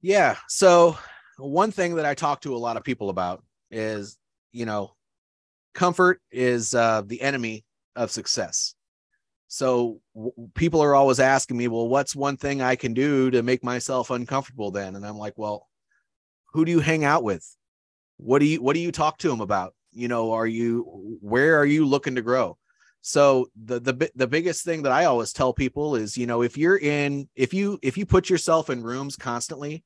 Yeah. 0.05 0.35
So 0.49 0.99
one 1.39 1.71
thing 1.71 1.95
that 1.95 2.05
I 2.05 2.13
talk 2.13 2.41
to 2.41 2.55
a 2.55 2.57
lot 2.57 2.77
of 2.77 2.83
people 2.83 3.09
about 3.09 3.43
is, 3.71 4.19
you 4.51 4.67
know, 4.67 4.91
comfort 5.73 6.21
is 6.31 6.75
uh, 6.75 7.01
the 7.03 7.19
enemy 7.23 7.65
of 7.95 8.11
success. 8.11 8.75
So 9.47 10.01
w- 10.13 10.31
people 10.55 10.81
are 10.81 10.95
always 10.95 11.19
asking 11.19 11.58
me, 11.58 11.67
well, 11.67 11.88
what's 11.88 12.15
one 12.15 12.38
thing 12.38 12.62
I 12.62 12.75
can 12.75 12.93
do 12.93 13.29
to 13.31 13.43
make 13.43 13.63
myself 13.63 14.10
uncomfortable 14.10 14.71
then? 14.71 14.95
And 14.95 15.05
I'm 15.05 15.17
like, 15.17 15.34
well, 15.38 15.67
who 16.53 16.65
do 16.65 16.71
you 16.71 16.79
hang 16.79 17.03
out 17.03 17.23
with? 17.23 17.45
What 18.17 18.39
do 18.39 18.45
you 18.45 18.62
what 18.62 18.73
do 18.73 18.79
you 18.79 18.91
talk 18.91 19.17
to 19.19 19.27
them 19.27 19.41
about? 19.41 19.75
You 19.91 20.08
know, 20.08 20.31
are 20.31 20.47
you 20.47 21.17
where 21.21 21.60
are 21.60 21.65
you 21.65 21.86
looking 21.86 22.15
to 22.15 22.21
grow? 22.21 22.58
So 23.01 23.51
the 23.62 23.79
the 23.79 24.12
the 24.15 24.25
biggest 24.25 24.63
thing 24.63 24.84
that 24.84 24.91
I 24.91 25.05
always 25.05 25.34
tell 25.34 25.53
people 25.53 25.95
is, 25.95 26.17
you 26.17 26.25
know, 26.25 26.41
if 26.41 26.58
you're 26.58 26.79
in 26.79 27.27
if 27.36 27.53
you 27.53 27.77
if 27.84 27.97
you 27.97 28.05
put 28.05 28.29
yourself 28.29 28.69
in 28.69 28.81
rooms 28.81 29.15
constantly 29.15 29.84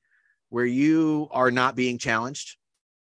where 0.50 0.66
you 0.66 1.28
are 1.32 1.52
not 1.52 1.76
being 1.76 1.98
challenged, 1.98 2.58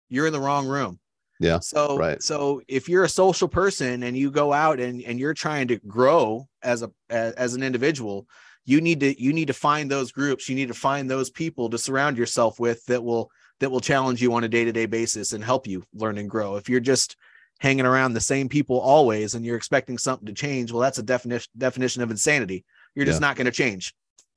you're 0.10 0.28
in 0.28 0.34
the 0.34 0.40
wrong 0.40 0.66
room. 0.66 1.00
Yeah, 1.42 1.58
So 1.60 1.98
right. 1.98 2.22
so 2.22 2.62
if 2.68 2.88
you're 2.88 3.04
a 3.04 3.10
social 3.10 3.48
person 3.48 4.04
and 4.04 4.16
you 4.16 4.30
go 4.30 4.54
out 4.54 4.80
and 4.80 5.02
and 5.02 5.20
you're 5.20 5.34
trying 5.34 5.68
to 5.70 5.78
grow 5.88 6.48
as 6.62 6.84
a 6.84 6.92
as, 7.10 7.34
as 7.34 7.54
an 7.56 7.64
individual, 7.64 8.28
you 8.64 8.80
need 8.80 9.00
to 9.00 9.20
you 9.22 9.34
need 9.34 9.48
to 9.48 9.54
find 9.54 9.90
those 9.90 10.12
groups, 10.12 10.48
you 10.48 10.56
need 10.56 10.68
to 10.68 10.76
find 10.76 11.10
those 11.10 11.32
people 11.32 11.68
to 11.72 11.80
surround 11.80 12.16
yourself 12.18 12.60
with 12.60 12.86
that 12.86 13.04
will 13.04 13.32
that 13.60 13.72
will 13.72 13.80
challenge 13.80 14.22
you 14.22 14.34
on 14.36 14.44
a 14.44 14.48
day-to-day 14.48 14.86
basis 14.86 15.34
and 15.34 15.44
help 15.44 15.66
you 15.66 15.84
learn 15.96 16.20
and 16.20 16.30
grow. 16.30 16.58
If 16.58 16.70
you're 16.70 16.80
just 16.80 17.16
hanging 17.60 17.86
around 17.88 18.14
the 18.14 18.20
same 18.22 18.48
people 18.48 18.80
always 18.80 19.34
and 19.34 19.44
you're 19.44 19.58
expecting 19.58 19.98
something 19.98 20.28
to 20.28 20.34
change, 20.34 20.72
well 20.72 20.82
that's 20.82 21.00
a 21.00 21.04
definition 21.04 21.50
definition 21.58 22.04
of 22.04 22.12
insanity. 22.12 22.66
You're 22.94 23.08
just 23.08 23.20
Yeah. 23.22 23.28
not 23.28 23.36
going 23.36 23.46
to 23.46 23.52
change. 23.52 23.96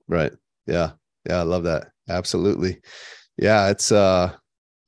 Right. 0.08 0.32
Yeah. 0.66 0.92
Yeah. 1.28 1.40
I 1.40 1.42
love 1.42 1.64
that. 1.64 1.88
Absolutely. 2.08 2.80
Yeah. 3.36 3.68
It's, 3.68 3.92
uh, 3.92 4.32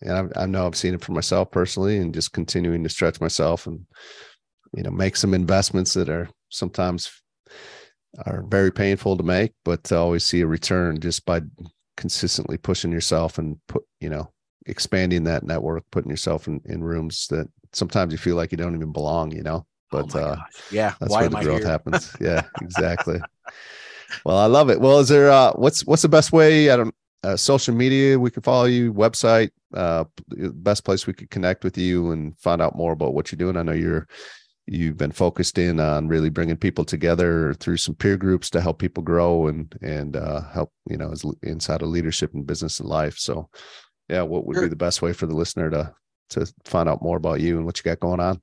and 0.02 0.32
I, 0.36 0.42
I 0.42 0.46
know 0.46 0.66
I've 0.66 0.76
seen 0.76 0.94
it 0.94 1.02
for 1.02 1.12
myself 1.12 1.50
personally 1.50 1.98
and 1.98 2.12
just 2.14 2.32
continuing 2.32 2.82
to 2.82 2.88
stretch 2.88 3.20
myself 3.20 3.66
and, 3.66 3.86
you 4.74 4.82
know, 4.82 4.90
make 4.90 5.16
some 5.16 5.34
investments 5.34 5.94
that 5.94 6.08
are 6.08 6.28
sometimes 6.50 7.10
are 8.26 8.44
very 8.48 8.70
painful 8.70 9.16
to 9.16 9.22
make, 9.22 9.52
but 9.64 9.84
to 9.84 9.96
always 9.96 10.24
see 10.24 10.40
a 10.40 10.46
return 10.46 11.00
just 11.00 11.24
by 11.24 11.40
consistently 11.96 12.56
pushing 12.56 12.92
yourself 12.92 13.38
and 13.38 13.58
put, 13.68 13.84
you 14.00 14.08
know, 14.08 14.30
expanding 14.66 15.24
that 15.24 15.44
network, 15.44 15.84
putting 15.90 16.10
yourself 16.10 16.46
in, 16.46 16.60
in 16.66 16.82
rooms 16.82 17.26
that 17.28 17.48
sometimes 17.72 18.12
you 18.12 18.18
feel 18.18 18.36
like 18.36 18.52
you 18.52 18.58
don't 18.58 18.74
even 18.74 18.92
belong, 18.92 19.32
you 19.32 19.42
know, 19.42 19.66
but, 19.90 20.14
oh 20.14 20.18
uh, 20.18 20.36
yeah, 20.70 20.94
that's 21.00 21.12
why 21.12 21.20
where 21.20 21.28
the 21.28 21.36
I 21.36 21.42
growth 21.42 21.62
here? 21.62 21.70
happens. 21.70 22.16
Yeah 22.20 22.44
exactly. 22.62 23.20
Well 24.24 24.36
i 24.38 24.46
love 24.46 24.70
it. 24.70 24.80
Well 24.80 24.98
is 24.98 25.08
there 25.08 25.30
uh 25.30 25.52
what's 25.52 25.86
what's 25.86 26.02
the 26.02 26.08
best 26.08 26.32
way? 26.32 26.70
I 26.70 26.76
don't 26.76 26.94
uh, 27.22 27.36
social 27.36 27.74
media 27.74 28.18
we 28.18 28.30
can 28.30 28.42
follow 28.42 28.66
you 28.66 28.92
website 28.92 29.50
uh 29.76 30.04
best 30.28 30.84
place 30.84 31.06
we 31.06 31.12
could 31.12 31.30
connect 31.30 31.62
with 31.62 31.78
you 31.78 32.10
and 32.10 32.36
find 32.38 32.60
out 32.60 32.76
more 32.76 32.92
about 32.92 33.14
what 33.14 33.30
you're 33.30 33.36
doing 33.36 33.56
i 33.56 33.62
know 33.62 33.72
you're 33.72 34.06
you've 34.66 34.96
been 34.96 35.12
focused 35.12 35.58
in 35.58 35.78
on 35.78 36.08
really 36.08 36.28
bringing 36.28 36.56
people 36.56 36.84
together 36.84 37.54
through 37.54 37.76
some 37.76 37.94
peer 37.94 38.16
groups 38.16 38.50
to 38.50 38.60
help 38.60 38.78
people 38.78 39.02
grow 39.02 39.46
and 39.46 39.76
and 39.80 40.16
uh, 40.16 40.42
help 40.52 40.72
you 40.88 40.96
know 40.96 41.12
as 41.12 41.24
inside 41.42 41.82
of 41.82 41.88
leadership 41.88 42.34
and 42.34 42.46
business 42.46 42.80
and 42.80 42.88
life. 42.88 43.18
So, 43.18 43.48
yeah, 44.08 44.22
what 44.22 44.46
would 44.46 44.56
sure. 44.56 44.64
be 44.64 44.68
the 44.68 44.76
best 44.76 45.02
way 45.02 45.12
for 45.12 45.26
the 45.26 45.36
listener 45.36 45.70
to 45.70 45.94
to 46.30 46.52
find 46.64 46.88
out 46.88 47.02
more 47.02 47.16
about 47.16 47.40
you 47.40 47.56
and 47.56 47.64
what 47.64 47.78
you 47.78 47.84
got 47.84 48.00
going 48.00 48.20
on? 48.20 48.40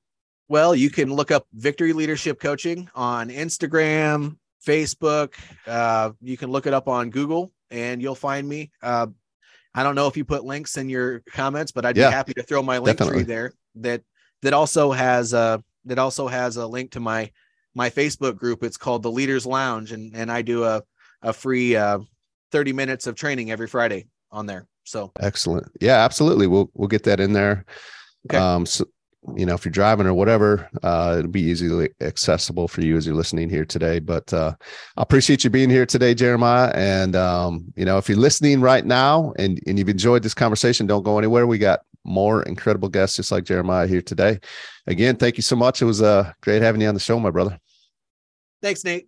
Well, 0.47 0.75
you 0.75 0.89
can 0.89 1.13
look 1.13 1.31
up 1.31 1.47
Victory 1.53 1.93
Leadership 1.93 2.39
Coaching 2.39 2.89
on 2.95 3.29
Instagram, 3.29 4.37
Facebook. 4.65 5.33
Uh, 5.67 6.11
you 6.21 6.37
can 6.37 6.51
look 6.51 6.67
it 6.67 6.73
up 6.73 6.87
on 6.87 7.09
Google, 7.09 7.51
and 7.69 8.01
you'll 8.01 8.15
find 8.15 8.47
me. 8.47 8.71
Uh, 8.81 9.07
I 9.75 9.83
don't 9.83 9.95
know 9.95 10.07
if 10.07 10.15
you 10.15 10.25
put 10.25 10.45
links 10.45 10.77
in 10.77 10.89
your 10.89 11.21
comments, 11.31 11.71
but 11.71 11.85
I'd 11.85 11.97
yeah, 11.97 12.09
be 12.09 12.13
happy 12.13 12.33
to 12.33 12.43
throw 12.43 12.61
my 12.61 12.77
link 12.77 12.97
definitely. 12.97 13.23
tree 13.23 13.33
there. 13.33 13.53
That 13.75 14.01
that 14.43 14.53
also 14.53 14.91
has 14.91 15.33
a 15.33 15.63
that 15.85 15.99
also 15.99 16.27
has 16.27 16.57
a 16.57 16.67
link 16.67 16.91
to 16.91 16.99
my 16.99 17.31
my 17.73 17.89
Facebook 17.89 18.37
group. 18.37 18.63
It's 18.63 18.77
called 18.77 19.03
the 19.03 19.11
Leaders 19.11 19.45
Lounge, 19.45 19.91
and 19.91 20.15
and 20.15 20.31
I 20.31 20.41
do 20.41 20.63
a 20.63 20.83
a 21.21 21.33
free 21.33 21.75
uh, 21.75 21.99
thirty 22.51 22.73
minutes 22.73 23.07
of 23.07 23.15
training 23.15 23.51
every 23.51 23.67
Friday 23.67 24.07
on 24.31 24.45
there. 24.45 24.67
So 24.83 25.11
excellent, 25.19 25.71
yeah, 25.81 26.03
absolutely. 26.03 26.47
We'll 26.47 26.69
we'll 26.73 26.87
get 26.87 27.03
that 27.03 27.19
in 27.19 27.33
there. 27.33 27.65
Okay. 28.27 28.37
Um, 28.37 28.65
so 28.65 28.85
you 29.35 29.45
know 29.45 29.53
if 29.53 29.65
you're 29.65 29.71
driving 29.71 30.05
or 30.05 30.13
whatever 30.13 30.69
uh, 30.83 31.15
it'll 31.19 31.31
be 31.31 31.41
easily 31.41 31.89
accessible 32.01 32.67
for 32.67 32.81
you 32.81 32.97
as 32.97 33.05
you're 33.05 33.15
listening 33.15 33.49
here 33.49 33.65
today. 33.65 33.99
But 33.99 34.33
uh, 34.33 34.53
i 34.97 35.01
appreciate 35.01 35.43
you 35.43 35.49
being 35.49 35.69
here 35.69 35.85
today 35.85 36.13
jeremiah. 36.13 36.71
And 36.75 37.15
um, 37.15 37.65
you 37.75 37.85
know 37.85 37.97
if 37.97 38.09
you're 38.09 38.17
listening 38.17 38.61
right 38.61 38.85
now 38.85 39.33
and, 39.37 39.59
and 39.67 39.77
you've 39.77 39.89
enjoyed 39.89 40.23
this 40.23 40.33
conversation 40.33 40.87
don't 40.87 41.03
go 41.03 41.17
anywhere. 41.17 41.47
We 41.47 41.57
got 41.57 41.81
more 42.05 42.43
incredible 42.43 42.89
guests 42.89 43.15
just 43.15 43.31
like 43.31 43.45
jeremiah 43.45 43.87
here 43.87 44.01
today. 44.01 44.39
Again 44.87 45.15
thank 45.15 45.37
you 45.37 45.43
so 45.43 45.55
much. 45.55 45.81
It 45.81 45.85
was 45.85 46.01
uh, 46.01 46.31
great 46.41 46.61
having 46.61 46.81
you 46.81 46.87
on 46.87 46.93
the 46.93 46.99
show 46.99 47.19
my 47.19 47.31
brother. 47.31 47.59
Thanks 48.61 48.83
nate 48.83 49.07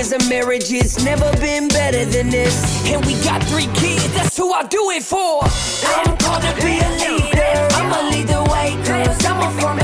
of 0.00 0.26
marriage, 0.30 0.72
it's 0.72 1.04
never 1.04 1.30
been 1.36 1.68
better 1.68 2.06
than 2.06 2.30
this. 2.30 2.56
And 2.86 3.04
we 3.04 3.12
got 3.22 3.42
three 3.44 3.68
kids, 3.74 4.10
that's 4.14 4.34
who 4.34 4.50
I 4.50 4.62
do 4.64 4.90
it 4.92 5.02
for. 5.02 5.42
I'm 5.84 6.16
called 6.16 6.42
to 6.42 6.54
be 6.64 6.80
a 6.80 6.88
leader. 6.96 7.68
I'ma 7.76 8.08
lead 8.08 8.28
the 8.28 8.42
way, 8.50 8.82
cause 8.82 9.22
I'm 9.26 9.38
a 9.46 9.60
firm 9.60 9.79